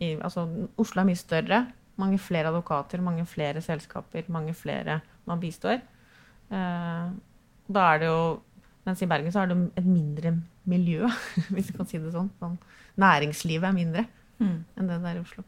i 0.01 0.13
altså, 0.17 0.47
Oslo 0.81 1.01
er 1.03 1.09
mye 1.11 1.19
større. 1.19 1.63
Mange 2.01 2.17
flere 2.21 2.49
advokater, 2.49 3.01
mange 3.03 3.25
flere 3.29 3.61
selskaper, 3.61 4.25
mange 4.33 4.55
flere 4.57 5.01
man 5.29 5.41
bistår. 5.41 5.81
Eh, 6.51 7.11
da 7.71 7.89
er 7.93 8.01
det 8.01 8.09
jo 8.11 8.23
Mens 8.81 8.97
i 9.05 9.05
Bergen 9.05 9.29
så 9.29 9.43
er 9.43 9.51
det 9.51 9.55
et 9.77 9.85
mindre 9.85 10.31
miljø, 10.65 11.05
hvis 11.53 11.67
vi 11.69 11.75
kan 11.77 11.85
si 11.85 11.99
det 12.01 12.15
sånn. 12.15 12.31
sånn 12.41 12.55
næringslivet 12.97 13.67
er 13.69 13.75
mindre 13.77 14.07
Mm. 14.41 14.63
enn 14.73 14.87
det 14.89 14.95
der 15.03 15.19
i 15.19 15.21
Oslo. 15.21 15.43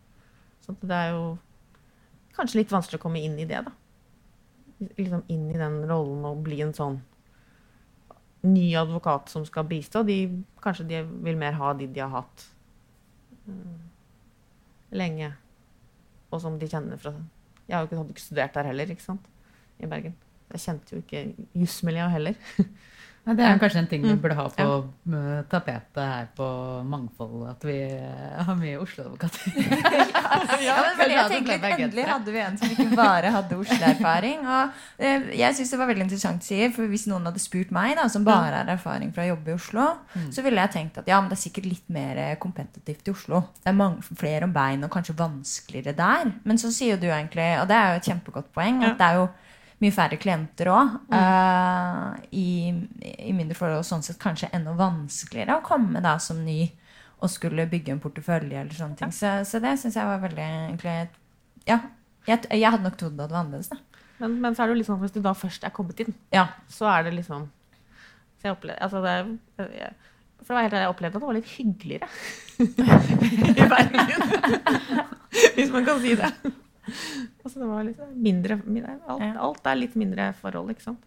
Så 0.62 0.76
det 0.86 0.93
er 0.93 1.08
jo 1.15 1.24
kanskje 2.38 2.60
litt 2.60 2.69
vanskelig 2.69 3.00
å 3.00 3.02
komme 3.02 3.24
inn 3.26 3.39
i 3.41 3.48
det, 3.50 3.63
da. 3.65 3.72
Liksom 5.00 5.24
inn 5.34 5.48
i 5.50 5.58
den 5.58 5.80
rollen 5.89 6.22
og 6.30 6.43
bli 6.46 6.60
en 6.62 6.76
sånn 6.78 7.00
ny 8.43 8.65
advokat 8.75 9.32
som 9.32 9.45
skal 9.47 9.67
bistå. 9.67 10.03
De, 10.08 10.17
kanskje 10.63 10.88
de 10.89 11.01
vil 11.25 11.39
mer 11.39 11.56
ha 11.60 11.71
de 11.77 11.88
de 11.88 12.03
har 12.03 12.12
hatt 12.12 12.45
eh, 13.47 13.77
lenge, 14.99 15.32
og 16.32 16.41
som 16.43 16.60
de 16.60 16.69
kjenner 16.69 16.99
fra 16.99 17.15
Jeg 17.67 17.77
hadde 17.79 18.10
ikke 18.12 18.21
studert 18.21 18.56
der 18.58 18.67
heller, 18.67 18.89
ikke 18.91 19.06
sant, 19.06 19.27
i 19.79 19.88
Bergen. 19.88 20.15
Jeg 20.51 20.60
kjente 20.60 20.95
jo 20.95 21.01
ikke 21.01 21.21
jusmiljøet 21.56 22.12
heller. 22.12 22.36
Nei, 23.24 23.34
det 23.40 23.44
er 23.48 23.60
kanskje 23.62 23.80
en 23.80 23.88
ting 23.88 24.02
vi 24.04 24.10
Mm. 24.12 24.20
burde 24.20 24.36
ha 24.36 24.50
på 24.52 24.64
tapetet 25.48 26.00
her 26.04 26.26
på 26.36 26.48
Mangfold, 26.84 27.46
at 27.50 27.62
vi 27.64 27.76
har 28.44 28.56
mye 28.60 28.80
Oslo-advokater. 28.84 29.54
Ja, 30.64 30.76
men 30.98 31.12
jeg 31.12 31.30
tenker 31.32 31.54
litt. 31.62 31.80
Endelig 31.80 32.06
hadde 32.10 32.32
vi 32.34 32.40
en 32.44 32.58
som 32.60 32.72
ikke 32.74 32.96
bare 32.98 33.32
hadde 33.32 33.58
Oslo-erfaring. 33.62 34.42
Og 34.44 34.72
eh, 35.00 35.30
jeg 35.40 35.56
synes 35.56 35.72
det 35.72 35.80
var 35.80 35.90
veldig 35.92 36.06
interessant, 36.08 36.44
sier, 36.44 36.72
for 36.76 36.90
Hvis 36.92 37.06
noen 37.08 37.26
hadde 37.30 37.40
spurt 37.40 37.72
meg, 37.76 37.96
da, 38.00 38.08
som 38.12 38.26
bare 38.28 38.60
har 38.64 38.72
erfaring 38.74 39.14
fra 39.16 39.24
å 39.24 39.30
jobbe 39.34 39.54
i 39.54 39.56
Oslo, 39.56 39.86
så 40.34 40.44
ville 40.46 40.60
jeg 40.66 40.74
tenkt 40.76 41.00
at 41.00 41.08
ja, 41.08 41.22
men 41.22 41.30
det 41.32 41.38
er 41.38 41.44
sikkert 41.46 41.70
litt 41.70 41.88
mer 41.94 42.20
eh, 42.20 42.36
kompetitivt 42.44 43.08
i 43.08 43.14
Oslo. 43.16 43.44
Det 43.64 43.72
er 43.72 43.78
mange, 43.80 44.04
flere 44.20 44.50
om 44.50 44.54
bein 44.56 44.84
og 44.84 44.92
kanskje 44.94 45.16
vanskeligere 45.20 45.96
der. 45.98 46.34
Men 46.44 46.60
så 46.62 46.72
sier 46.76 47.00
du 47.00 47.08
egentlig, 47.08 47.48
og 47.62 47.68
det 47.72 47.78
er 47.80 47.94
jo 47.96 48.02
et 48.04 48.12
kjempegodt 48.12 48.52
poeng, 48.56 48.84
at 48.84 49.00
det 49.00 49.08
er 49.08 49.22
jo 49.22 49.30
mye 49.84 49.93
færre 49.96 50.17
klienter 50.22 50.69
òg. 50.72 50.93
i, 52.32 52.48
I 53.30 53.34
mindre 53.36 53.58
forhold 53.60 53.82
og 53.84 53.88
sånn 53.88 54.04
sett 54.06 54.19
kanskje 54.22 54.50
enda 54.56 54.74
vanskeligere 54.80 55.60
å 55.60 55.65
komme 55.65 56.02
da 56.04 56.15
som 56.24 56.39
ny 56.46 56.62
og 57.24 57.32
skulle 57.32 57.67
bygge 57.72 57.93
en 57.93 58.02
portefølje 58.04 58.58
eller 58.62 58.76
sånne 58.76 58.98
ting. 59.00 59.12
Så, 59.15 59.30
så 59.48 59.60
det 59.63 59.78
syns 59.80 59.96
jeg 60.00 60.08
var 60.10 60.19
veldig 60.24 60.43
egentlig 60.43 60.96
Ja. 61.69 61.78
Jeg, 62.28 62.46
jeg 62.52 62.72
hadde 62.72 62.84
nok 62.88 62.96
trodd 63.00 63.17
at 63.19 63.28
det 63.30 63.36
var 63.36 63.41
annerledes, 63.43 63.69
da. 63.72 63.78
Men, 64.19 64.38
men 64.43 64.56
så 64.56 64.63
er 64.63 64.72
det 64.72 64.80
jo 64.84 64.88
sånn 64.88 65.00
hvis 65.02 65.12
du 65.15 65.19
da 65.24 65.34
først 65.36 65.63
er 65.67 65.72
kommet 65.76 66.00
inn, 66.04 66.13
Ja. 66.32 66.46
så 66.72 66.88
er 66.91 67.04
det 67.08 67.13
liksom 67.17 67.50
så 68.39 68.50
jeg 68.50 68.56
opplevde, 68.58 68.80
altså 68.84 69.00
det, 69.04 69.13
jeg, 69.80 69.91
For 70.43 70.50
det 70.52 70.56
var 70.58 70.65
helt 70.65 70.74
jeg 70.76 70.91
opplevde 70.91 71.15
at 71.15 71.22
det 71.24 71.28
var 71.30 71.38
litt 71.38 71.52
hyggeligere 71.56 72.08
i 73.63 73.67
Bergen. 73.72 74.19
Hvis 75.56 75.72
man 75.72 75.86
kan 75.88 76.02
si 76.04 76.15
det. 76.19 76.32
Altså 77.43 77.60
det 77.62 77.67
var 77.69 77.84
litt 77.88 78.00
mindre, 78.15 78.58
mindre 78.65 78.98
alt, 79.08 79.22
Ja. 79.24 79.32
alt 79.46 79.67
er 79.72 79.76
litt 79.80 79.96
mindre 80.00 80.30
forhold, 80.39 80.72
ikke 80.74 80.86
sant. 80.89 81.04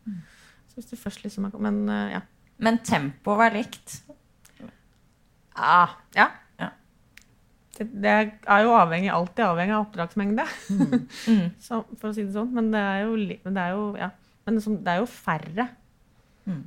Så 0.71 0.79
hvis 0.81 0.91
du 0.91 0.97
først 1.01 1.23
liksom 1.25 1.51
Men 1.61 1.83
eh, 1.89 2.13
ja. 2.17 2.21
Men 2.59 2.79
tempoet 2.85 3.39
var 3.39 3.53
likt. 3.57 3.99
Ah, 5.57 5.95
ja. 6.17 6.27
Ja. 6.61 6.71
Det, 7.79 7.87
det 8.03 8.13
er 8.13 8.63
jo 8.65 8.73
avhengig, 8.77 9.11
alltid 9.13 9.45
avhengig 9.45 9.75
av 9.77 9.87
oppdragsmengde, 9.87 10.45
Mm. 11.29 11.51
så, 11.61 11.83
for 12.01 12.11
å 12.11 12.15
si 12.17 12.25
det 12.25 12.33
sånn. 12.37 12.53
Men 12.57 12.71
det 12.73 12.81
er 12.81 13.03
jo, 13.07 13.17
men 13.45 13.57
det 13.57 13.65
er 13.67 13.75
jo, 13.77 13.87
ja. 14.01 14.11
men 14.47 14.57
det, 14.61 14.77
det 14.85 14.95
er 14.95 15.03
jo 15.03 15.09
færre. 15.11 15.69
Mm. 16.47 16.63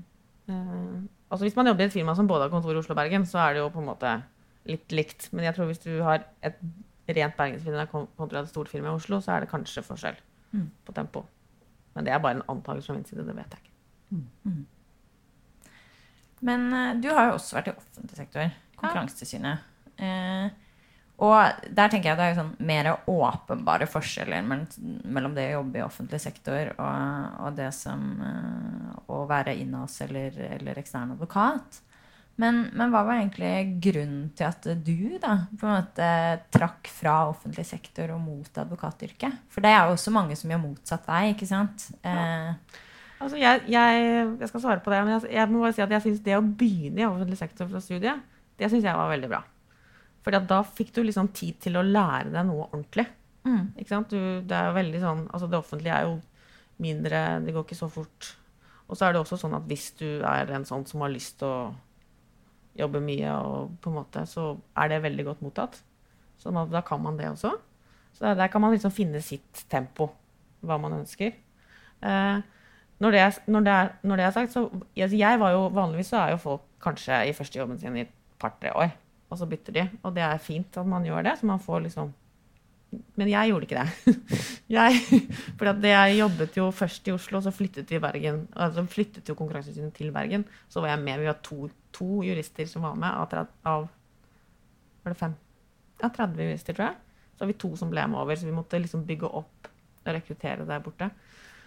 Uh, 0.50 1.00
altså 1.30 1.46
Hvis 1.46 1.56
man 1.58 1.70
jobber 1.70 1.86
i 1.86 1.90
et 1.90 1.94
firma 1.96 2.16
som 2.18 2.28
både 2.30 2.48
har 2.48 2.54
kontor 2.54 2.74
i 2.74 2.82
Oslo 2.82 2.94
og 2.96 3.02
Bergen, 3.02 3.26
så 3.30 3.42
er 3.46 3.54
det 3.58 3.62
jo 3.64 3.70
på 3.74 3.82
en 3.84 3.90
måte 3.92 4.14
litt 4.70 4.94
likt. 4.94 5.30
Men 5.34 5.46
jeg 5.48 5.56
tror 5.58 5.70
hvis 5.70 5.82
du 5.86 5.92
har 6.06 6.26
et 6.46 6.58
rent 7.16 7.36
bergensfirma 7.38 7.86
kontra 7.92 8.42
et 8.44 8.50
stort 8.52 8.70
firma 8.72 8.92
i 8.92 8.98
Oslo, 9.00 9.20
så 9.22 9.36
er 9.36 9.46
det 9.46 9.52
kanskje 9.54 9.84
forskjell 9.86 10.20
Mm. 10.54 10.70
på 10.86 10.94
tempo. 10.98 11.26
Men 11.94 12.06
det 12.06 12.14
er 12.14 12.20
bare 12.24 12.40
en 12.40 12.48
antakelse 12.50 12.88
fra 12.90 12.96
min 12.96 13.06
side. 13.06 13.26
Det 13.28 13.36
vet 13.38 13.52
jeg 13.54 13.60
ikke. 13.66 14.56
Men 16.42 16.74
eh, 16.74 16.96
du 17.02 17.10
har 17.14 17.28
jo 17.30 17.36
også 17.38 17.58
vært 17.60 17.68
i 17.72 17.76
offentlig 17.76 18.18
sektor. 18.18 18.50
Konkurransetilsynet. 18.80 19.60
Eh, 20.00 20.50
og 21.20 21.66
der 21.76 21.92
tenker 21.92 22.14
jeg 22.14 22.18
det 22.18 22.28
er 22.30 22.38
sånn 22.38 22.54
mer 22.64 22.88
åpenbare 23.12 23.86
forskjeller 23.92 24.46
mellom, 24.48 25.34
det 25.36 25.50
å 25.50 25.58
jobbe 25.60 25.82
i 25.82 25.84
offentlig 25.84 26.22
sektor 26.24 26.70
og, 26.80 27.34
og 27.44 27.58
det 27.60 27.74
som 27.76 28.06
eh, 28.24 28.94
å 29.12 29.26
være 29.28 29.58
inhouse 29.60 30.06
eller, 30.08 30.38
eller 30.56 30.80
ekstern 30.80 31.12
advokat. 31.18 31.82
Men, 32.40 32.60
men 32.72 32.92
hva 32.94 33.02
var 33.04 33.18
egentlig 33.20 33.82
grunnen 33.84 34.30
til 34.38 34.46
at 34.48 34.64
du 34.86 35.18
da 35.20 35.34
på 35.60 35.68
en 35.68 35.74
måte 35.76 36.10
trakk 36.56 36.88
fra 36.88 37.16
offentlig 37.28 37.66
sektor 37.68 38.14
og 38.16 38.22
mot 38.24 38.62
advokatyrket? 38.64 39.42
For 39.52 39.66
det 39.66 39.74
er 39.76 39.82
jo 39.90 39.98
også 39.98 40.14
mange 40.16 40.38
som 40.40 40.54
gjør 40.54 40.62
motsatt 40.64 41.10
vei, 41.10 41.34
ikke 41.34 41.50
sant? 41.50 41.90
Eh, 42.04 42.54
Altså, 43.20 43.36
jeg, 43.36 43.66
jeg, 43.68 44.04
jeg 44.40 44.48
skal 44.48 44.62
svare 44.64 44.80
på 44.80 44.92
det, 44.94 45.00
men 45.04 45.18
jeg, 45.18 45.34
jeg 45.36 45.52
må 45.52 45.60
bare 45.60 45.74
si 45.76 45.82
at 45.84 45.92
jeg 45.92 46.04
synes 46.06 46.22
det 46.24 46.38
å 46.38 46.44
begynne 46.62 47.02
i 47.02 47.04
offentlig 47.04 47.36
sektor 47.36 47.68
fra 47.68 47.82
studiet, 47.84 48.22
det 48.56 48.70
syns 48.72 48.86
jeg 48.88 48.96
var 48.96 49.10
veldig 49.12 49.30
bra. 49.34 49.42
At 50.30 50.46
da 50.48 50.60
fikk 50.64 50.94
du 50.96 51.02
liksom 51.04 51.28
tid 51.36 51.58
til 51.60 51.76
å 51.76 51.84
lære 51.84 52.30
deg 52.32 52.46
noe 52.48 52.70
ordentlig. 52.70 53.04
mm, 53.44 53.74
Ikke 53.82 53.92
sant? 53.92 54.14
Du, 54.14 54.40
det 54.48 54.56
er 54.56 54.70
jo 54.70 54.78
veldig 54.78 55.02
sånn, 55.04 55.26
altså 55.34 55.50
det 55.52 55.60
offentlige 55.60 55.98
er 55.98 56.08
jo 56.08 56.16
mindre, 56.86 57.22
det 57.44 57.56
går 57.56 57.66
ikke 57.68 57.80
så 57.82 57.90
fort. 57.92 58.30
Og 58.88 58.96
så 58.96 59.10
er 59.10 59.18
det 59.18 59.24
også 59.26 59.40
sånn 59.42 59.58
at 59.58 59.68
hvis 59.68 59.90
du 60.00 60.08
er 60.24 60.56
en 60.56 60.68
sånn 60.70 60.86
som 60.88 61.04
har 61.04 61.12
lyst 61.12 61.42
til 61.42 61.50
å 61.50 61.74
jobbe 62.78 63.02
mye, 63.04 63.32
og 63.34 63.74
på 63.82 63.92
en 63.92 63.98
måte, 64.00 64.26
så 64.30 64.54
er 64.78 64.92
det 64.92 65.02
veldig 65.04 65.26
godt 65.32 65.42
mottatt. 65.46 65.82
Så 66.40 66.54
da, 66.54 66.82
kan 66.86 67.02
man 67.04 67.18
det 67.20 67.30
også. 67.30 67.52
Så 68.16 68.34
der 68.36 68.48
kan 68.48 68.62
man 68.62 68.72
liksom 68.72 68.92
finne 68.92 69.22
sitt 69.22 69.66
tempo, 69.72 70.10
hva 70.62 70.78
man 70.82 71.00
ønsker. 71.02 71.36
Eh, 72.04 72.40
når, 73.00 73.12
det 73.12 73.20
er, 73.20 73.42
når, 73.48 73.66
det 73.66 73.74
er, 73.74 73.92
når 74.04 74.16
det 74.16 74.26
er 74.26 74.36
sagt, 74.36 74.54
så 74.56 74.70
altså 74.70 75.20
jeg 75.20 75.40
var 75.40 75.52
jo, 75.56 75.68
Vanligvis 75.76 76.12
så 76.14 76.24
er 76.24 76.34
jo 76.36 76.42
folk 76.44 76.66
kanskje 76.84 77.26
i 77.28 77.36
første 77.36 77.60
jobben 77.60 77.80
sin 77.80 77.98
i 77.98 78.06
et 78.06 78.16
par-tre 78.40 78.72
år, 78.76 78.96
og 79.30 79.38
så 79.40 79.48
bytter 79.50 79.76
de. 79.76 79.86
Og 80.04 80.16
det 80.16 80.24
er 80.24 80.38
fint 80.44 80.78
at 80.80 80.88
man 80.88 81.06
gjør 81.08 81.28
det, 81.28 81.38
så 81.40 81.46
man 81.46 81.60
får 81.60 81.86
liksom 81.88 82.14
Men 82.90 83.30
jeg 83.30 83.52
gjorde 83.52 83.68
ikke 83.68 83.84
det. 83.84 84.16
Jeg, 84.80 85.02
for 85.58 85.70
jeg 85.86 86.18
jobbet 86.20 86.58
jo 86.58 86.68
først 86.74 87.08
i 87.10 87.14
Oslo, 87.14 87.40
så 87.42 87.50
flyttet 87.54 87.90
vi 87.90 87.98
Bergen. 88.02 88.44
Altså 88.54 88.84
flyttet 88.86 89.30
jo 89.30 89.34
Konkurransetilsynet 89.38 89.96
til 89.98 90.12
Bergen. 90.14 90.44
Så 90.70 90.82
var 90.82 90.92
jeg 90.92 91.02
med. 91.02 91.20
Vi 91.24 91.26
var 91.26 91.40
to, 91.46 91.70
to 91.94 92.22
jurister 92.22 92.70
som 92.70 92.86
var 92.86 92.94
med 93.02 93.10
av, 93.10 93.48
av 93.66 93.88
Var 95.04 95.14
det 95.14 95.18
fem? 95.18 95.34
Ja, 96.04 96.10
30 96.10 96.44
jurister, 96.46 96.78
tror 96.78 96.92
jeg. 96.92 97.00
Så 97.34 97.44
var 97.44 97.50
vi 97.50 97.58
to 97.66 97.72
som 97.82 97.90
ble 97.90 98.06
med 98.12 98.22
over, 98.22 98.38
så 98.38 98.46
vi 98.46 98.54
måtte 98.54 98.82
liksom 98.82 99.08
bygge 99.10 99.30
opp 99.42 99.70
og 100.06 100.14
rekruttere 100.14 100.68
der 100.70 100.86
borte. 100.86 101.10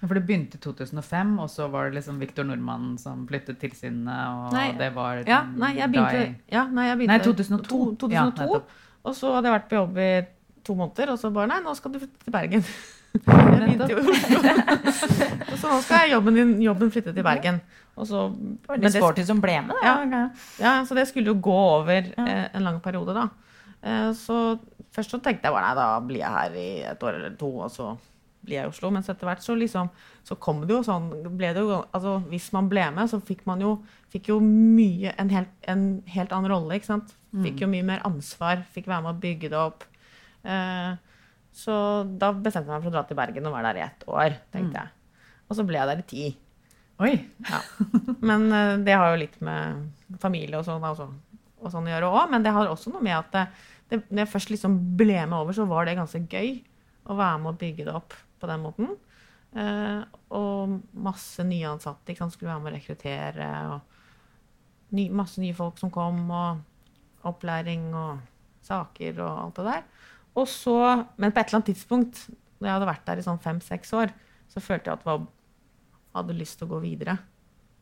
For 0.02 0.18
det 0.18 0.24
begynte 0.26 0.58
i 0.58 0.62
2005, 0.62 1.35
og 1.38 1.50
så 1.50 1.68
var 1.70 1.88
det 1.88 2.00
liksom 2.00 2.18
Viktor 2.22 2.46
Nordmann 2.46 2.96
som 2.98 3.22
flyttet 3.28 3.61
tilsynet, 3.62 4.11
og 4.11 4.54
Nei, 4.54 4.68
det 4.78 4.88
var 4.96 5.22
Ja, 5.28 5.44
nei, 5.46 5.76
jeg 5.78 5.92
begynte, 5.92 6.22
ja, 6.50 6.64
nei, 6.66 6.88
jeg 6.88 6.98
begynte 6.98 7.18
Nei, 7.18 7.26
2002. 7.26 7.66
To, 7.68 8.08
2002 8.08 8.48
Ja, 8.48 8.62
og 9.02 9.14
så 9.18 9.30
hadde 9.37 9.50
jeg 9.50 9.56
vært 9.58 9.68
på 9.70 9.78
jobb 9.78 10.00
i 10.02 10.11
to 10.64 10.75
måneder, 10.79 11.12
og 11.14 11.18
så 11.20 11.31
bare 11.35 11.48
Nei, 11.53 11.61
nå 11.64 11.75
skal 11.79 11.92
du 11.94 11.98
flytte 12.03 12.25
til 12.27 12.33
Bergen. 12.35 12.64
Så 15.61 15.68
nå 15.68 15.79
skal 15.85 16.11
jobben, 16.11 16.35
din, 16.37 16.53
jobben 16.64 16.90
flytte 16.92 17.12
til 17.14 17.25
Bergen. 17.27 17.59
Og 17.96 18.07
så, 18.09 18.22
Var 18.33 18.77
men 18.79 18.81
det 18.87 18.92
det- 18.94 19.03
sporty 19.03 19.25
som 19.29 19.40
ble 19.40 19.59
med, 19.66 19.75
da? 19.83 19.90
ja, 20.09 20.22
ja, 20.62 20.85
så 20.88 20.94
det 20.96 21.07
skulle 21.09 21.27
jo 21.29 21.35
gå 21.44 21.53
over 21.53 22.09
eh, 22.16 22.46
en 22.57 22.64
lang 22.64 22.81
periode, 22.81 23.12
da. 23.14 23.27
Eh, 23.83 24.12
så 24.16 24.59
først 24.94 25.11
så 25.12 25.20
tenkte 25.20 25.44
jeg 25.48 25.53
bare 25.53 25.66
nei, 25.66 25.75
da 25.77 26.01
blir 26.01 26.22
jeg 26.22 26.31
her 26.38 26.57
i 26.57 26.68
et 26.94 27.03
år 27.05 27.18
eller 27.18 27.37
to, 27.37 27.51
og 27.66 27.70
så 27.70 27.90
blir 28.42 28.57
jeg 28.62 28.64
i 28.64 28.72
Oslo. 28.72 28.90
Mens 28.90 29.09
etter 29.12 29.29
hvert 29.29 29.44
så 29.44 29.55
liksom 29.55 29.90
så 30.25 30.35
kom 30.40 30.62
det 30.66 30.72
jo 30.75 30.81
sånn 30.87 31.11
ble 31.37 31.53
det 31.53 31.61
jo, 31.66 31.83
altså 31.92 32.16
Hvis 32.31 32.48
man 32.55 32.68
ble 32.70 32.88
med, 32.94 33.11
så 33.11 33.20
fikk 33.20 33.44
man 33.46 33.61
jo, 33.61 33.77
fikk 34.11 34.29
jo 34.33 34.40
mye 34.40 35.12
en 35.18 35.29
helt, 35.31 35.53
en 35.68 36.03
helt 36.07 36.33
annen 36.33 36.51
rolle, 36.51 36.75
ikke 36.81 36.87
sant. 36.94 37.12
Fikk 37.42 37.61
jo 37.64 37.68
mye 37.68 37.85
mer 37.85 38.01
ansvar, 38.05 38.64
fikk 38.75 38.87
være 38.88 39.03
med 39.07 39.14
å 39.14 39.20
bygge 39.20 39.48
det 39.53 39.59
opp. 39.59 39.85
Eh, 40.42 40.92
så 41.52 41.74
da 42.09 42.33
bestemte 42.33 42.70
jeg 42.70 42.78
meg 42.78 42.85
for 42.85 42.92
å 42.92 42.96
dra 42.96 43.05
til 43.09 43.18
Bergen 43.18 43.48
og 43.48 43.55
være 43.55 43.72
der 43.72 43.81
i 43.81 43.85
ett 43.87 44.07
år, 44.09 44.38
tenkte 44.55 44.81
jeg. 44.81 45.20
Og 45.48 45.59
så 45.59 45.66
ble 45.68 45.78
jeg 45.78 45.90
der 45.90 46.00
i 46.00 46.09
ti. 46.09 46.31
Oi! 47.02 47.12
Ja. 47.48 47.61
Men 48.28 48.48
eh, 48.55 48.74
det 48.87 48.96
har 48.96 49.12
jo 49.12 49.20
litt 49.20 49.38
med 49.44 50.16
familie 50.22 50.61
og 50.61 50.66
sånn, 50.68 50.85
altså, 50.87 51.11
og 51.61 51.72
sånn 51.74 51.88
å 51.88 51.92
gjøre 51.92 52.11
òg. 52.11 52.33
Men 52.33 52.46
det 52.46 52.55
har 52.57 52.70
også 52.70 52.92
noe 52.94 53.05
med 53.05 53.18
at 53.18 53.33
det, 53.35 53.46
det, 53.90 54.02
når 54.09 54.24
jeg 54.24 54.33
først 54.35 54.52
liksom 54.55 54.76
ble 54.98 55.18
med 55.20 55.38
over, 55.38 55.57
så 55.57 55.68
var 55.68 55.88
det 55.88 55.98
ganske 55.98 56.24
gøy 56.24 56.61
å 57.11 57.16
være 57.18 57.40
med 57.42 57.52
å 57.52 57.59
bygge 57.61 57.88
det 57.88 57.96
opp 57.98 58.16
på 58.40 58.50
den 58.50 58.62
måten. 58.64 58.92
Eh, 59.52 60.02
og 60.33 60.78
masse 60.96 61.44
nye 61.44 61.68
ansatte 61.74 62.12
ikke 62.12 62.24
sant? 62.24 62.37
skulle 62.37 62.52
være 62.52 62.64
med 62.64 62.72
å 62.72 62.76
rekruttere. 62.78 63.48
Og 63.74 64.94
ny, 64.96 65.09
masse 65.12 65.42
nye 65.42 65.57
folk 65.57 65.81
som 65.81 65.92
kom, 65.92 66.24
og 66.31 67.28
opplæring 67.28 67.90
og 67.94 68.22
saker 68.66 69.20
og 69.20 69.31
alt 69.31 69.59
det 69.59 69.66
der. 69.68 69.85
Og 70.38 70.49
så, 70.49 70.77
men 71.21 71.33
på 71.33 71.40
et 71.40 71.51
eller 71.51 71.61
annet 71.61 71.71
tidspunkt, 71.75 72.25
når 72.59 72.68
jeg 72.68 72.77
hadde 72.77 72.88
vært 72.88 73.07
der 73.09 73.21
i 73.21 73.27
sånn 73.27 73.42
fem-seks 73.42 73.92
år, 73.99 74.12
så 74.49 74.62
følte 74.62 74.90
jeg 74.90 75.01
at 75.01 75.09
jeg 75.09 75.27
hadde 76.16 76.38
lyst 76.38 76.59
til 76.61 76.68
å 76.68 76.73
gå 76.73 76.81
videre. 76.85 77.16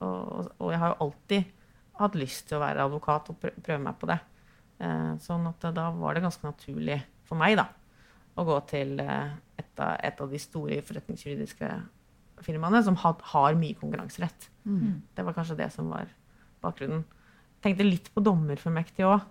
Og, 0.03 0.51
og 0.59 0.73
jeg 0.73 0.81
har 0.81 0.95
jo 0.95 1.07
alltid 1.07 1.57
hatt 2.01 2.17
lyst 2.19 2.49
til 2.49 2.59
å 2.59 2.63
være 2.63 2.87
advokat 2.89 3.29
og 3.31 3.39
prøve 3.43 3.81
meg 3.85 3.99
på 4.01 4.09
det. 4.11 4.19
Eh, 4.81 5.13
sånn 5.21 5.47
at 5.51 5.67
da 5.77 5.91
var 5.93 6.17
det 6.17 6.25
ganske 6.25 6.47
naturlig 6.47 6.97
for 7.29 7.39
meg 7.39 7.59
da, 7.61 7.67
å 8.41 8.47
gå 8.49 8.57
til 8.71 8.97
eh, 9.05 9.35
et, 9.61 9.73
av, 9.77 9.99
et 10.09 10.23
av 10.25 10.33
de 10.33 10.41
store 10.41 10.81
forretningsjuridiske 10.87 11.71
firmaene 12.41 12.81
som 12.87 12.97
had, 13.03 13.21
har 13.35 13.59
mye 13.61 13.77
konkurranserett. 13.77 14.49
Det 15.15 15.27
var 15.27 15.37
kanskje 15.37 15.59
det 15.61 15.69
som 15.75 15.91
var 15.93 16.09
bakgrunnen. 16.65 17.05
Tenkte 17.61 17.85
litt 17.85 18.09
på 18.15 18.23
dommerfullmektig 18.25 19.05
òg. 19.05 19.27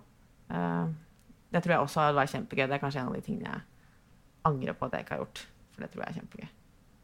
Det 1.50 1.62
tror 1.62 1.74
jeg 1.74 1.84
også 1.84 2.00
hadde 2.04 2.18
vært 2.20 2.32
kjempegøy. 2.34 2.66
Det 2.70 2.76
er 2.76 2.82
kanskje 2.82 3.00
en 3.02 3.10
av 3.10 3.16
de 3.18 3.22
tingene 3.26 3.50
jeg 3.50 3.62
angrer 4.50 4.76
på 4.78 4.86
at 4.86 4.92
jeg 4.96 5.06
ikke 5.06 5.16
har 5.16 5.22
gjort. 5.24 5.40
For 5.74 5.84
det 5.84 5.90
tror 5.92 6.04
jeg 6.04 6.12
er 6.12 6.18
kjempegøy. 6.20 6.50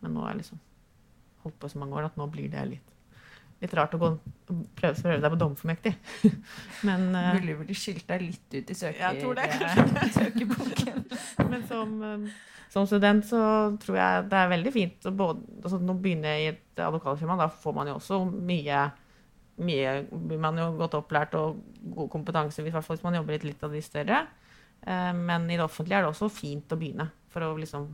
Men 0.02 0.14
nå 0.14 0.22
har 0.22 0.34
jeg 0.34 0.42
liksom 0.44 0.60
holdt 1.46 1.58
på 1.62 1.70
så 1.72 1.80
mange 1.82 1.96
år 1.98 2.08
at 2.08 2.18
nå 2.18 2.26
blir 2.30 2.50
det 2.52 2.62
litt, 2.70 2.92
litt 3.62 3.74
rart 3.78 3.94
å 3.96 4.00
gå, 4.02 4.10
prøve, 4.78 4.94
prøve 5.02 5.20
deg 5.22 5.32
på 5.34 5.38
dommerfullmektig. 5.42 5.94
Men, 6.88 7.08
eh, 7.14 7.30
Ville 7.38 7.56
vel 7.62 7.72
skilt 7.78 8.06
deg 8.10 8.26
litt 8.26 8.56
ut 8.58 8.70
i 8.74 8.76
søker, 8.76 9.00
Jeg 9.02 9.22
tror 9.22 9.38
det, 9.38 9.48
kanskje. 9.54 10.12
søkeboken. 10.18 11.02
men 11.50 11.66
som, 11.70 11.96
eh, 12.02 12.28
som 12.72 12.86
student 12.90 13.24
så 13.28 13.40
tror 13.82 13.98
jeg 13.98 14.28
det 14.30 14.38
er 14.42 14.52
veldig 14.52 14.72
fint 14.74 15.06
å 15.08 15.14
både, 15.14 15.42
altså 15.62 15.78
Nå 15.82 15.94
begynner 16.02 16.34
jeg 16.34 16.42
i 16.46 16.52
et 16.54 16.82
advokatfirma, 16.86 17.38
da 17.40 17.46
får 17.50 17.76
man 17.78 17.90
jo 17.92 17.98
også 18.00 18.20
mye 18.30 18.80
mye 19.56 19.92
blir 20.10 20.40
man 20.42 20.58
jo 20.60 20.70
godt 20.76 20.98
opplært 20.98 21.36
og 21.38 21.62
god 21.96 22.10
kompetanse, 22.12 22.62
hvis 22.64 23.04
man 23.04 23.16
jobber 23.16 23.36
i 23.36 23.46
litt 23.46 23.62
av 23.64 23.72
de 23.72 23.82
større. 23.84 24.26
Eh, 24.82 25.12
Men 25.12 25.50
i 25.50 25.56
det 25.56 25.64
offentlige 25.64 25.98
er 25.98 26.06
det 26.06 26.12
også 26.12 26.28
fint 26.32 26.72
å 26.72 26.78
begynne, 26.78 27.08
for 27.32 27.44
å 27.46 27.56
liksom 27.58 27.88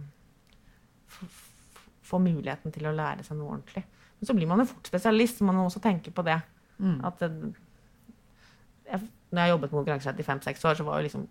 få 2.02 2.18
muligheten 2.22 2.72
til 2.74 2.88
å 2.88 2.94
lære 2.96 3.24
seg 3.24 3.38
noe 3.38 3.54
ordentlig. 3.54 3.84
Men 4.18 4.28
så 4.28 4.36
blir 4.36 4.48
man 4.50 4.62
jo 4.62 4.70
fort 4.70 4.90
spesialist, 4.90 5.38
så 5.38 5.46
man 5.48 5.58
må 5.58 5.66
også 5.66 5.82
tenke 5.82 6.12
på 6.14 6.24
det. 6.26 6.38
Mm. 6.78 6.98
At 7.04 7.22
jeg, 7.22 9.08
når 9.30 9.42
jeg 9.42 9.52
jobbet 9.54 9.70
med 9.70 9.76
konkurranserett 9.78 10.22
i 10.22 10.26
fem-seks 10.26 10.64
år, 10.68 10.78
så 10.78 10.86
var 10.86 10.98
jo 10.98 11.08
liksom 11.08 11.28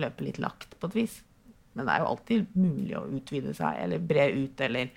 løpet 0.00 0.26
litt 0.26 0.40
lagt 0.42 0.76
på 0.78 0.90
et 0.90 0.98
vis. 1.02 1.20
Men 1.74 1.86
det 1.86 1.94
er 1.94 2.02
jo 2.02 2.10
alltid 2.10 2.56
mulig 2.58 2.96
å 2.98 3.06
utvide 3.18 3.54
seg, 3.56 3.78
eller 3.84 4.02
bre 4.02 4.26
ut, 4.34 4.62
eller 4.66 4.90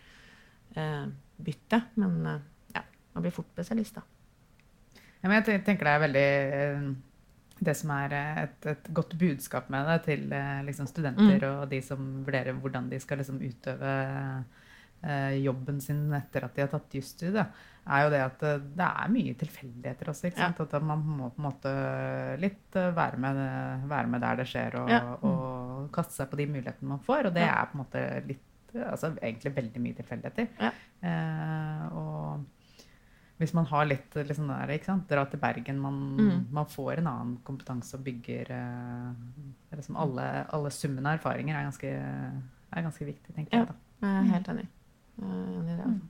uh, 0.78 1.06
bytte. 1.46 1.80
Men 2.02 2.18
uh, 2.26 2.40
ja, 2.74 2.84
man 3.14 3.26
blir 3.26 3.36
fort 3.36 3.52
spesialist, 3.54 4.00
da. 4.00 4.06
Ja, 5.24 5.30
men 5.32 5.40
jeg 5.42 5.64
tenker 5.64 5.88
det 5.88 5.94
er 5.96 6.02
veldig 6.04 6.28
eh, 6.60 6.88
Det 7.64 7.76
som 7.80 7.94
er 7.96 8.12
eh, 8.18 8.42
et, 8.44 8.66
et 8.74 8.90
godt 8.94 9.14
budskap 9.22 9.70
med 9.72 9.88
det 9.88 10.00
til 10.10 10.26
eh, 10.36 10.62
liksom 10.68 10.90
studenter 10.90 11.46
og 11.54 11.70
de 11.72 11.80
som 11.86 12.24
vurderer 12.26 12.54
hvordan 12.60 12.90
de 12.92 13.00
skal 13.00 13.22
liksom 13.22 13.40
utøve 13.40 13.94
eh, 15.04 15.38
jobben 15.44 15.80
sin 15.84 16.10
etter 16.18 16.44
at 16.48 16.56
de 16.58 16.62
har 16.66 16.72
tatt 16.74 16.94
jusstudiet, 16.98 17.48
er 17.84 18.04
jo 18.06 18.12
det 18.14 18.22
at 18.24 18.44
det 18.80 18.86
er 18.90 19.10
mye 19.12 19.34
tilfeldigheter 19.40 20.12
også. 20.12 20.28
ikke 20.30 20.40
Ja. 20.40 20.52
At 20.64 20.76
man 20.88 21.02
må 21.04 21.30
på 21.36 21.42
en 21.42 21.48
måte 21.50 21.74
litt 22.40 22.72
være 22.76 23.18
med, 23.20 23.42
være 23.92 24.08
med 24.08 24.22
der 24.24 24.36
det 24.40 24.48
skjer, 24.48 24.76
og, 24.80 24.90
Ja. 24.90 25.02
og 25.22 25.90
kaste 25.96 26.16
seg 26.20 26.30
på 26.32 26.40
de 26.40 26.46
mulighetene 26.48 26.88
man 26.94 27.00
får. 27.04 27.28
Og 27.28 27.34
det 27.36 27.44
Ja. 27.48 27.62
er 27.62 27.66
på 27.72 27.78
en 27.80 27.86
måte 27.86 28.28
litt 28.28 28.50
Altså 28.74 29.12
egentlig 29.22 29.52
veldig 29.56 29.82
mye 29.84 29.94
tilfeldigheter. 29.94 30.48
Eh, 31.06 31.84
og 31.94 32.40
hvis 33.44 33.54
man 33.58 33.66
har 33.70 33.86
litt 33.86 34.16
liksom 34.16 34.48
der, 34.50 34.72
ikke 34.78 34.88
sant? 34.90 35.06
Dra 35.12 35.26
til 35.30 35.40
Bergen, 35.44 35.80
man, 35.84 36.00
Mm. 36.18 36.46
man 36.56 36.66
får 36.72 36.98
en 37.02 37.08
annen 37.12 37.38
kompetanse 37.46 37.98
og 37.98 38.04
bygger 38.08 38.50
uh, 38.56 39.14
liksom 39.76 39.98
alle, 40.00 40.26
alle 40.54 40.72
summene 40.72 41.12
av 41.14 41.20
erfaringer 41.20 41.56
er 41.60 41.68
ganske, 41.68 41.92
er 42.74 42.82
ganske 42.88 43.06
viktig, 43.06 43.36
tenker 43.36 43.54
Ja. 43.58 43.66
jeg. 43.66 43.68
da. 43.68 44.08
Jeg 44.08 44.18
er 44.18 44.32
helt 44.34 44.48
enig. 44.54 44.68
Jeg 45.20 45.30
er 45.30 45.60
enig 45.60 45.74
i 45.74 45.78
det. 45.78 45.86
Altså. 45.86 46.10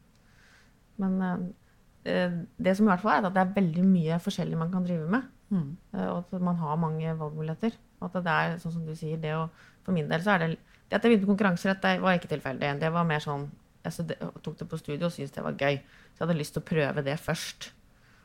Men 0.97 1.21
uh, 1.21 2.43
det 2.59 2.75
som 2.77 2.85
i 2.87 2.91
hvert 2.91 3.01
fall 3.03 3.17
er 3.17 3.27
at 3.27 3.33
det 3.33 3.41
er 3.43 3.53
veldig 3.61 3.85
mye 3.87 4.19
forskjellig 4.19 4.57
man 4.59 4.71
kan 4.71 4.83
drive 4.85 5.09
med. 5.09 5.23
Mm. 5.53 5.77
eh, 5.93 6.07
Og 6.09 6.25
at 6.33 6.41
man 6.41 6.55
har 6.57 6.75
mange 6.81 7.11
valgmuligheter. 7.19 7.75
Og 8.01 8.07
at 8.09 8.23
det 8.23 8.31
er, 8.33 8.55
sånn 8.59 8.73
som 8.73 8.85
du 8.87 8.95
sier, 8.95 9.17
det 9.21 9.35
å 9.37 9.49
For 9.85 9.91
min 9.93 10.07
del 10.09 10.21
så 10.23 10.31
er 10.33 10.39
det 10.39 10.57
Det 10.89 10.95
at 10.97 11.03
jeg 11.03 11.11
begynte 11.11 11.27
med 11.27 11.37
konkurranserett, 11.37 11.81
det 11.81 12.01
var 12.01 12.13
ikke 12.17 12.29
tilfeldig. 12.31 12.79
Det 12.79 12.89
var 12.91 13.03
mer 13.05 13.19
sånn 13.19 13.49
Jeg 13.83 14.07
det, 14.07 14.17
tok 14.43 14.57
det 14.59 14.67
på 14.71 14.79
studio 14.79 15.09
og 15.09 15.13
syntes 15.13 15.33
det 15.35 15.43
var 15.43 15.57
gøy. 15.59 15.77
Så 15.83 16.21
jeg 16.21 16.23
hadde 16.23 16.39
lyst 16.39 16.55
til 16.55 16.63
å 16.63 16.67
prøve 16.69 17.03
det 17.03 17.17
først. 17.19 17.71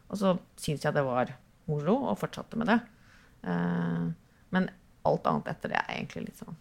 Og 0.09 0.21
så 0.21 0.33
syntes 0.57 0.87
jeg 0.87 0.94
det 0.97 1.05
var 1.05 1.35
moro, 1.68 1.97
og 2.09 2.18
fortsatte 2.21 2.59
med 2.61 2.71
det. 2.71 2.79
Eh, 3.44 4.07
Men 4.55 4.71
alt 5.09 5.27
annet 5.29 5.51
etter 5.53 5.75
det 5.75 5.81
er 5.83 5.94
egentlig 5.99 6.25
litt 6.29 6.40
sånn 6.40 6.57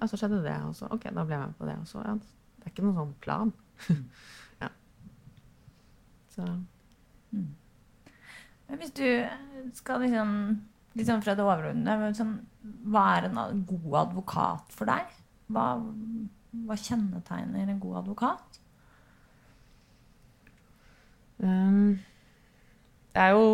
Ja, 0.00 0.08
så 0.10 0.18
skjedde 0.18 0.40
det, 0.42 0.54
og 0.66 0.94
OK, 0.96 1.04
da 1.14 1.24
ble 1.24 1.36
jeg 1.36 1.44
med 1.44 1.58
på 1.60 1.68
det. 1.68 1.76
Og 1.78 2.06
ja, 2.06 2.14
det 2.18 2.66
er 2.66 2.72
ikke 2.72 2.84
noen 2.86 2.98
sånn 2.98 3.14
plan. 3.22 3.52
ja. 4.62 4.70
Så 6.34 6.48
Men 7.32 8.80
hvis 8.80 8.94
du 8.96 9.06
skal 9.78 10.06
liksom 10.06 10.36
Liksom 10.92 11.22
fra 11.24 11.32
det 11.32 11.40
overordnede, 11.40 12.10
sånn, 12.18 12.34
hva 12.92 13.02
er 13.16 13.30
en 13.30 13.62
god 13.64 13.94
advokat 14.02 14.74
for 14.76 14.90
deg? 14.90 15.14
Hva, 15.48 15.62
hva 16.52 16.76
kjennetegner 16.76 17.70
en 17.70 17.80
god 17.80 18.02
advokat? 18.02 18.58
Um, 21.42 21.98
det 23.12 23.22
er 23.22 23.36
jo 23.36 23.46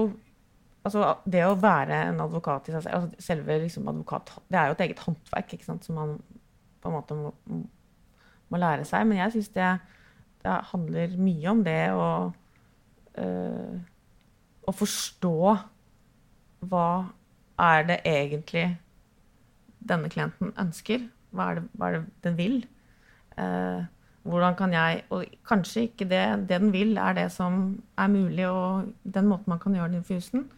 Altså, 0.86 1.18
det 1.28 1.40
å 1.44 1.56
være 1.58 1.96
en 2.08 2.20
advokat 2.22 2.68
i 2.70 2.72
seg 2.72 2.84
selv 2.84 2.94
altså 2.96 3.24
Selve 3.26 3.56
liksom 3.64 3.88
advokat 3.90 4.30
Det 4.48 4.56
er 4.56 4.68
jo 4.68 4.76
et 4.76 4.84
eget 4.86 5.02
håndverk 5.04 5.64
sant, 5.66 5.84
som 5.84 5.98
man 5.98 6.14
på 6.78 6.88
en 6.88 6.94
måte 6.94 7.16
må, 7.18 7.32
må 8.48 8.60
lære 8.60 8.86
seg. 8.86 9.02
Men 9.08 9.18
jeg 9.18 9.34
syns 9.34 9.48
det, 9.56 9.66
det 10.44 10.54
handler 10.70 11.16
mye 11.18 11.50
om 11.50 11.64
det 11.66 11.80
å 11.90 12.06
øh, 13.18 13.74
Å 14.68 14.74
forstå 14.78 15.34
hva 16.70 16.88
er 17.58 17.84
det 17.90 17.98
egentlig 18.06 18.64
denne 19.90 20.10
klienten 20.10 20.54
ønsker? 20.58 21.04
Hva 21.34 21.50
er 21.50 21.58
det, 21.58 21.68
hva 21.74 21.90
er 21.90 21.98
det 21.98 22.04
den 22.24 22.38
vil? 22.38 22.56
Eh, 23.38 23.86
hvordan 24.28 24.56
kan 24.58 24.72
jeg 24.72 25.04
Og 25.14 25.24
kanskje 25.46 25.86
ikke 25.88 26.08
det, 26.08 26.48
det 26.48 26.60
den 26.60 26.72
vil, 26.72 26.96
er 26.98 27.14
det 27.16 27.28
som 27.32 27.82
er 27.96 28.08
mulig, 28.12 28.48
og 28.48 28.92
den 29.04 29.28
måten 29.28 29.48
man 29.54 29.58
kan 29.58 29.74
gjøre 29.74 29.92
det 29.92 30.02
infusen. 30.02 30.48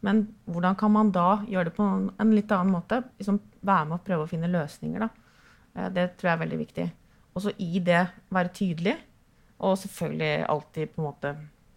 Men 0.00 0.28
hvordan 0.44 0.76
kan 0.76 0.90
man 0.90 1.10
da 1.10 1.42
gjøre 1.48 1.64
det 1.64 1.74
på 1.74 1.82
en, 1.82 2.10
en 2.20 2.34
litt 2.34 2.52
annen 2.52 2.72
måte? 2.72 3.02
Liksom 3.18 3.40
være 3.62 3.88
med 3.88 3.98
og 3.98 4.06
prøve 4.06 4.26
å 4.26 4.30
finne 4.30 4.50
løsninger, 4.52 5.02
da. 5.02 5.08
Eh, 5.74 5.90
det 5.90 6.10
tror 6.16 6.30
jeg 6.30 6.36
er 6.36 6.44
veldig 6.44 6.58
viktig. 6.62 6.88
Og 7.34 7.42
så 7.42 7.52
i 7.58 7.80
det 7.84 8.06
være 8.32 8.52
tydelig, 8.54 8.96
og 9.58 9.78
selvfølgelig 9.78 10.48
alltid 10.48 10.92
på 10.92 11.00
en 11.00 11.08
måte 11.08 11.36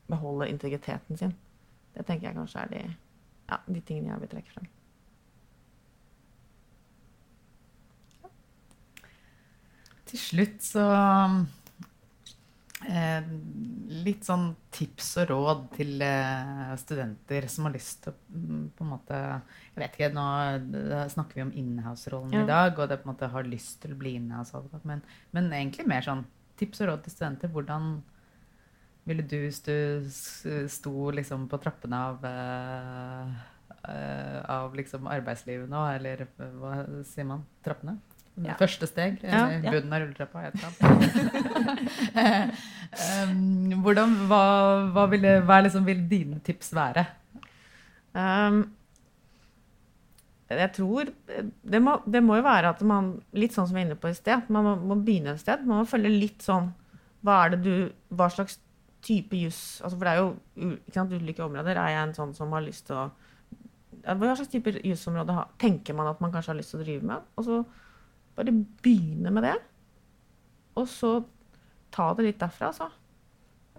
beholde 0.10 0.50
integriteten 0.50 1.18
sin. 1.18 1.36
Det 1.96 2.06
tenker 2.06 2.30
jeg 2.30 2.38
kanskje 2.38 2.66
er 2.66 2.74
de, 2.74 2.84
ja, 3.50 3.64
de 3.68 3.82
tingene 3.82 4.14
jeg 4.14 4.22
vil 4.24 4.32
trekke 4.36 4.54
frem. 4.54 4.70
Til 10.10 10.22
slutt 10.22 10.64
så 10.66 10.86
eh, 12.90 13.30
Litt 14.06 14.28
sånn 14.28 14.48
tips 14.74 15.12
og 15.24 15.32
råd 15.34 15.64
til 15.76 16.02
eh, 16.06 16.74
studenter 16.82 17.50
som 17.52 17.68
har 17.68 17.76
lyst 17.76 18.04
til 18.06 18.14
å 18.14 18.18
mm, 18.34 18.66
på 18.78 18.86
en 18.86 18.92
måte 18.96 19.20
Jeg 19.20 19.84
vet 19.84 19.98
ikke, 19.98 20.12
nå 20.16 20.28
snakker 21.14 21.40
vi 21.40 21.48
om 21.48 21.56
inhouse-rollen 21.64 22.36
Ja. 22.36 22.44
i 22.44 22.50
dag, 22.50 22.78
og 22.80 22.90
det 22.90 23.02
på 23.02 23.10
en 23.10 23.14
måte 23.14 23.32
har 23.34 23.50
lyst 23.50 23.82
til 23.84 23.96
å 23.96 24.00
bli 24.00 24.18
inhouse-advokat, 24.20 24.86
men, 24.90 25.04
men 25.36 25.52
egentlig 25.54 25.88
mer 25.90 26.06
sånn 26.06 26.26
tips 26.60 26.82
og 26.84 26.92
råd 26.92 27.06
til 27.06 27.16
studenter. 27.16 27.52
Hvordan 27.54 27.92
ville 29.10 29.24
du 29.26 29.38
hvis 29.42 29.62
du 29.66 30.10
sto 30.70 31.10
liksom 31.16 31.48
på 31.50 31.58
trappene 31.64 32.02
av 32.12 32.26
eh, 32.30 33.40
eh, 33.90 34.40
av 34.46 34.76
liksom 34.78 35.08
arbeidslivet 35.10 35.70
nå, 35.72 35.82
eller 35.96 36.26
eh, 36.28 36.58
hva 36.60 36.76
sier 37.08 37.28
man? 37.30 37.46
Trappene? 37.66 37.98
Ja. 38.46 38.56
Første 38.60 38.88
steg? 38.88 39.20
i 39.24 39.28
Eller 39.28 39.64
Ja. 39.64 39.72
bunnen 39.74 39.94
av 39.94 40.02
rulletrappa? 40.04 40.44
um, 43.26 43.82
hvordan, 43.84 44.14
hva, 44.30 44.42
hva, 44.96 45.06
vil, 45.12 45.28
hva 45.46 45.62
liksom 45.66 45.86
vil 45.88 46.04
dine 46.10 46.40
tips 46.46 46.72
være? 46.78 47.06
Um, 48.14 48.62
jeg 50.50 50.72
tror 50.74 51.12
det 51.62 51.80
må, 51.86 52.00
det 52.10 52.24
må 52.26 52.40
jo 52.40 52.46
være 52.48 52.72
at 52.74 52.80
man 52.88 53.12
Litt 53.38 53.54
sånn 53.54 53.68
som 53.70 53.76
vi 53.78 53.84
er 53.84 53.86
inne 53.86 54.00
på 54.02 54.10
i 54.10 54.16
sted. 54.18 54.48
Man 54.50 54.66
må, 54.66 54.72
må 54.82 54.96
begynne 55.06 55.36
et 55.36 55.44
sted. 55.44 55.62
Man 55.62 55.84
må 55.84 55.90
følge 55.90 56.10
litt 56.10 56.42
sånn 56.46 56.72
Hva 57.26 57.44
det 57.54 57.60
du 57.68 57.74
Hva 58.10 58.32
slags 58.34 58.58
type 59.06 59.38
juss 59.38 59.80
altså 59.84 59.96
For 60.00 60.08
det 60.08 60.14
er 60.16 60.24
jo 60.24 60.72
sant, 60.96 61.14
ulike 61.14 61.46
områder. 61.46 61.78
Er 61.78 61.94
jeg 61.94 62.08
en 62.08 62.16
sånn 62.18 62.34
som 62.38 62.56
har 62.58 62.66
lyst 62.66 62.88
til 62.90 62.98
å 62.98 63.06
Hva 64.10 64.34
slags 64.40 64.50
type 64.50 64.74
jusområde 64.82 65.38
tenker 65.62 65.94
man 65.98 66.10
at 66.10 66.20
man 66.24 66.34
kanskje 66.34 66.56
har 66.56 66.60
lyst 66.64 66.74
til 66.74 66.82
å 66.82 66.88
drive 66.88 67.12
med? 67.14 67.30
Og 67.38 67.46
så 67.46 67.62
bare 68.40 68.56
begynne 68.84 69.34
med 69.36 69.46
det. 69.48 69.58
Og 70.80 70.88
så 70.90 71.20
ta 71.94 72.12
det 72.16 72.26
litt 72.26 72.42
derfra, 72.42 72.72
altså. 72.72 72.90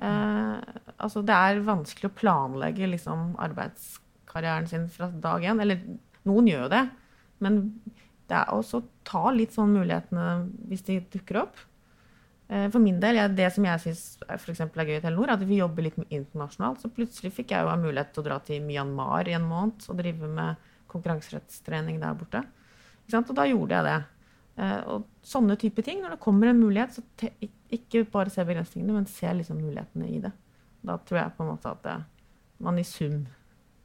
Eh, 0.01 0.79
altså 0.97 1.23
det 1.27 1.37
er 1.37 1.65
vanskelig 1.67 2.09
å 2.09 2.17
planlegge 2.17 2.89
liksom, 2.89 3.35
arbeidskarrieren 3.41 4.69
sin 4.71 4.87
fra 4.93 5.11
dag 5.13 5.45
én. 5.45 5.61
Eller 5.63 5.83
noen 6.29 6.49
gjør 6.51 6.67
jo 6.67 6.75
det, 6.75 6.85
men 7.45 7.59
det 8.31 8.39
er 8.39 8.55
også 8.55 8.85
ta 9.07 9.27
litt 9.35 9.57
sånn 9.57 9.75
mulighetene 9.75 10.27
hvis 10.71 10.87
de 10.87 11.01
dukker 11.13 11.43
opp. 11.43 11.59
Eh, 12.51 12.69
For 12.71 12.83
min 12.83 13.01
del, 13.03 13.19
jeg, 13.21 13.35
det 13.39 13.51
som 13.55 13.67
jeg 13.67 13.83
syns 13.85 14.05
er 14.27 14.87
gøy 14.87 14.97
i 14.99 15.03
Telenor, 15.03 15.29
er 15.31 15.37
at 15.37 15.47
vi 15.47 15.61
jobber 15.61 15.87
litt 15.87 15.99
internasjonalt. 16.09 16.83
Så 16.83 16.93
plutselig 16.95 17.35
fikk 17.37 17.55
jeg 17.55 17.67
jo 17.67 17.73
en 17.73 17.85
mulighet 17.85 18.15
til 18.15 18.25
å 18.25 18.29
dra 18.29 18.41
til 18.45 18.65
Myanmar 18.67 19.29
i 19.31 19.37
en 19.39 19.49
måned 19.49 19.87
og 19.89 20.01
drive 20.01 20.31
med 20.31 20.71
konkurranserettstrening 20.91 22.01
der 22.03 22.17
borte. 22.19 22.43
Og 23.11 23.35
da 23.35 23.47
gjorde 23.47 23.75
jeg 23.75 23.87
det. 23.87 23.99
Eh, 24.61 24.81
Og 24.93 25.07
sånne 25.25 25.57
type 25.61 25.83
ting. 25.87 26.03
Når 26.03 26.17
det 26.17 26.21
kommer 26.25 26.51
en 26.51 26.61
mulighet, 26.61 26.99
så 26.99 27.31
ikke 27.73 28.05
bare 28.13 28.33
se 28.33 28.45
begrensningene, 28.45 28.93
men 28.99 29.07
se 29.09 29.31
liksom 29.39 29.61
mulighetene 29.63 30.09
i 30.11 30.21
det. 30.27 30.33
Da 30.85 30.97
tror 30.99 31.21
jeg 31.23 31.35
på 31.37 31.45
en 31.45 31.53
måte 31.55 31.71
at 31.73 31.83
det, 31.87 31.97
man 32.61 32.79
i 32.81 32.85
sum 32.85 33.23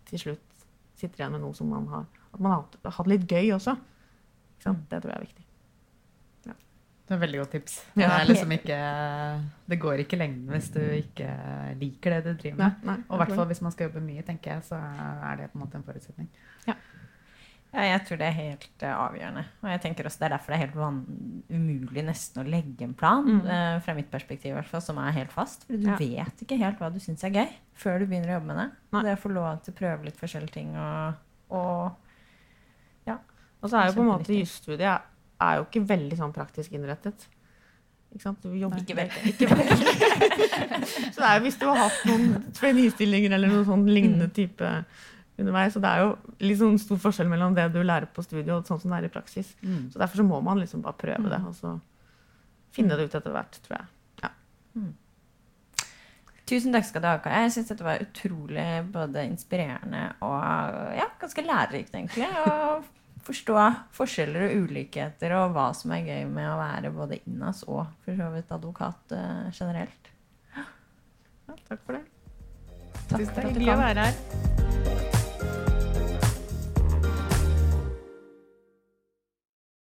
til 0.09 0.19
slutt 0.21 0.65
sitter 0.95 1.21
igjen 1.23 1.33
med 1.35 1.43
noe 1.43 1.55
som 1.55 1.67
man 1.71 1.87
har 1.91 2.05
At 2.33 2.39
man 2.43 2.51
har 2.51 2.91
hatt, 2.91 3.07
litt 3.07 3.25
gøy 3.31 3.53
også. 3.55 3.75
Sant? 4.63 4.85
Det 4.91 5.01
tror 5.01 5.11
jeg 5.13 5.17
er 5.21 5.25
viktig. 5.27 5.41
Det 7.05 7.13
er 7.13 7.19
et 7.19 7.21
veldig 7.21 7.39
godt 7.43 7.51
tips. 7.53 7.73
Ja. 8.01 8.07
Det, 8.17 8.27
liksom 8.31 8.51
ikke, 8.55 8.77
det 9.69 9.77
går 9.79 10.01
ikke 10.01 10.17
lengden 10.17 10.49
hvis 10.49 10.71
du 10.73 10.79
ikke 10.81 11.27
liker 11.77 12.15
det 12.15 12.21
du 12.25 12.39
driver 12.41 12.57
med. 12.63 12.79
Nei, 12.89 12.95
Og 13.05 13.13
i 13.13 13.19
hvert 13.21 13.35
fall 13.37 13.45
hvis 13.51 13.61
man 13.61 13.75
skal 13.75 13.87
jobbe 13.91 14.01
mye, 14.01 14.23
tenker 14.25 14.55
jeg, 14.55 14.63
så 14.71 14.79
er 14.79 15.37
det 15.37 15.51
på 15.51 15.59
en 15.59 15.63
måte 15.67 15.77
en 15.77 15.85
forutsetning. 15.85 16.31
Ja, 16.65 16.73
jeg 17.83 18.01
tror 18.07 18.17
det 18.17 18.27
er 18.27 18.35
helt 18.37 18.83
uh, 18.83 18.89
avgjørende. 19.09 19.43
Og 19.63 19.69
jeg 19.69 19.81
tenker 19.81 20.05
også 20.07 20.19
Det 20.19 20.25
er 20.25 20.33
derfor 20.37 20.53
det 20.53 20.55
er 20.55 20.63
helt 20.65 20.77
umulig 21.49 22.03
nesten 22.05 22.41
å 22.43 22.47
legge 22.49 22.83
en 22.85 22.93
plan, 22.93 23.25
Mm. 23.25 23.41
uh, 23.45 23.79
fra 23.83 23.93
mitt 23.97 24.09
perspektiv 24.11 24.51
i 24.51 24.55
hvert 24.55 24.69
fall, 24.69 24.81
som 24.81 24.97
er 24.97 25.11
helt 25.11 25.31
fast. 25.31 25.65
For 25.67 25.75
du 25.77 25.87
Ja. 25.89 25.97
vet 25.97 26.41
ikke 26.45 26.57
helt 26.57 26.79
hva 26.79 26.93
du 26.93 26.99
syns 26.99 27.23
er 27.23 27.31
gøy 27.31 27.49
før 27.75 27.99
du 27.99 28.05
begynner 28.05 28.29
å 28.29 28.39
jobbe 28.39 28.47
med 28.53 28.57
det. 28.57 28.69
Nei. 28.93 29.03
Det 29.03 29.17
å 29.17 29.21
få 29.21 29.33
lov 29.33 29.61
til 29.63 29.73
å 29.73 29.77
prøve 29.77 30.05
litt 30.05 30.17
forskjellige 30.17 30.53
ting 30.53 30.75
og, 30.77 31.13
og 31.51 31.91
Og 33.65 33.69
så 33.71 33.77
er 33.79 33.87
jo 33.87 33.93
på 33.95 34.01
en 34.03 34.09
måte 34.11 34.35
jusstudiet 34.35 35.01
er 35.41 35.55
jo 35.57 35.63
ikke 35.65 35.81
veldig 35.89 36.17
sånn 36.19 36.33
praktisk 36.35 36.71
innrettet. 36.77 37.23
Ikke 38.13 38.21
sant? 38.21 38.43
Du 38.43 38.53
jobber 38.53 38.77
Ikke 38.83 38.95
veldig. 38.99 39.31
Ikke 39.31 39.47
veldig. 39.49 39.77
så 41.15 41.17
det 41.17 41.25
er 41.29 41.39
jo 41.39 41.43
hvis 41.47 41.57
du 41.57 41.65
har 41.65 41.79
hatt 41.81 42.05
noen 42.05 42.27
trainee-stillinger 42.53 43.33
eller 43.33 43.49
noen 43.49 43.65
sånn 43.65 43.87
lignende 43.89 44.29
type 44.35 44.69
underveis, 45.41 45.73
så 45.75 45.81
det 45.83 45.91
er 45.91 46.05
jo 46.05 46.13
litt 46.45 46.61
sånn 46.61 46.79
stor 46.79 47.01
forskjell 47.01 47.31
mellom 47.31 47.57
det 47.57 47.67
du 47.73 47.81
lærer 47.83 48.07
på 48.11 48.23
studiet 48.23 48.53
og 48.55 48.69
sånn 48.69 48.79
som 48.81 48.93
det 48.93 49.01
er 49.01 49.09
i 49.09 49.15
praksis. 49.15 49.51
Mm. 49.61 49.89
Så 49.91 49.99
derfor 50.01 50.21
så 50.21 50.27
må 50.27 50.39
man 50.45 50.61
liksom 50.61 50.85
bare 50.85 50.99
prøve 50.99 51.31
det, 51.31 51.41
og 51.43 51.57
så 51.57 51.75
finne 52.75 52.95
det 52.95 53.09
ut 53.09 53.17
etter 53.19 53.35
hvert, 53.35 53.59
tror 53.65 53.79
jeg. 53.79 53.91
Tusen 56.45 56.75
takk 56.75 56.85
skal 56.85 57.01
du 57.01 57.07
ha, 57.09 57.17
Kaja. 57.23 57.45
Jeg 57.47 57.55
syns 57.55 57.71
dette 57.71 57.85
var 57.85 58.03
utrolig 58.03 58.65
både 58.93 59.23
inspirerende 59.25 60.03
og 60.25 60.93
ja, 60.93 61.07
ganske 61.21 61.45
lærerikt, 61.45 61.95
egentlig. 61.97 62.27
Å 62.29 62.83
forstå 63.27 63.57
forskjeller 63.97 64.45
og 64.45 64.67
ulikheter 64.67 65.33
og 65.39 65.55
hva 65.55 65.71
som 65.73 65.95
er 65.95 66.05
gøy 66.05 66.29
med 66.29 66.51
å 66.51 66.59
være 66.61 66.93
både 66.93 67.17
innas 67.25 67.63
og 67.65 67.87
for 68.05 68.21
så 68.21 68.29
vidt 68.35 68.53
advokat 68.53 69.17
uh, 69.17 69.49
generelt. 69.49 70.13
Ja, 70.53 71.57
takk 71.65 71.81
for 71.81 71.97
det. 71.97 72.05
Takk 73.09 73.17
Tusen 73.17 73.41
du 73.41 73.49
Hyggelig 73.49 73.73
å 73.73 73.81
være 73.81 74.09
her. 74.09 75.14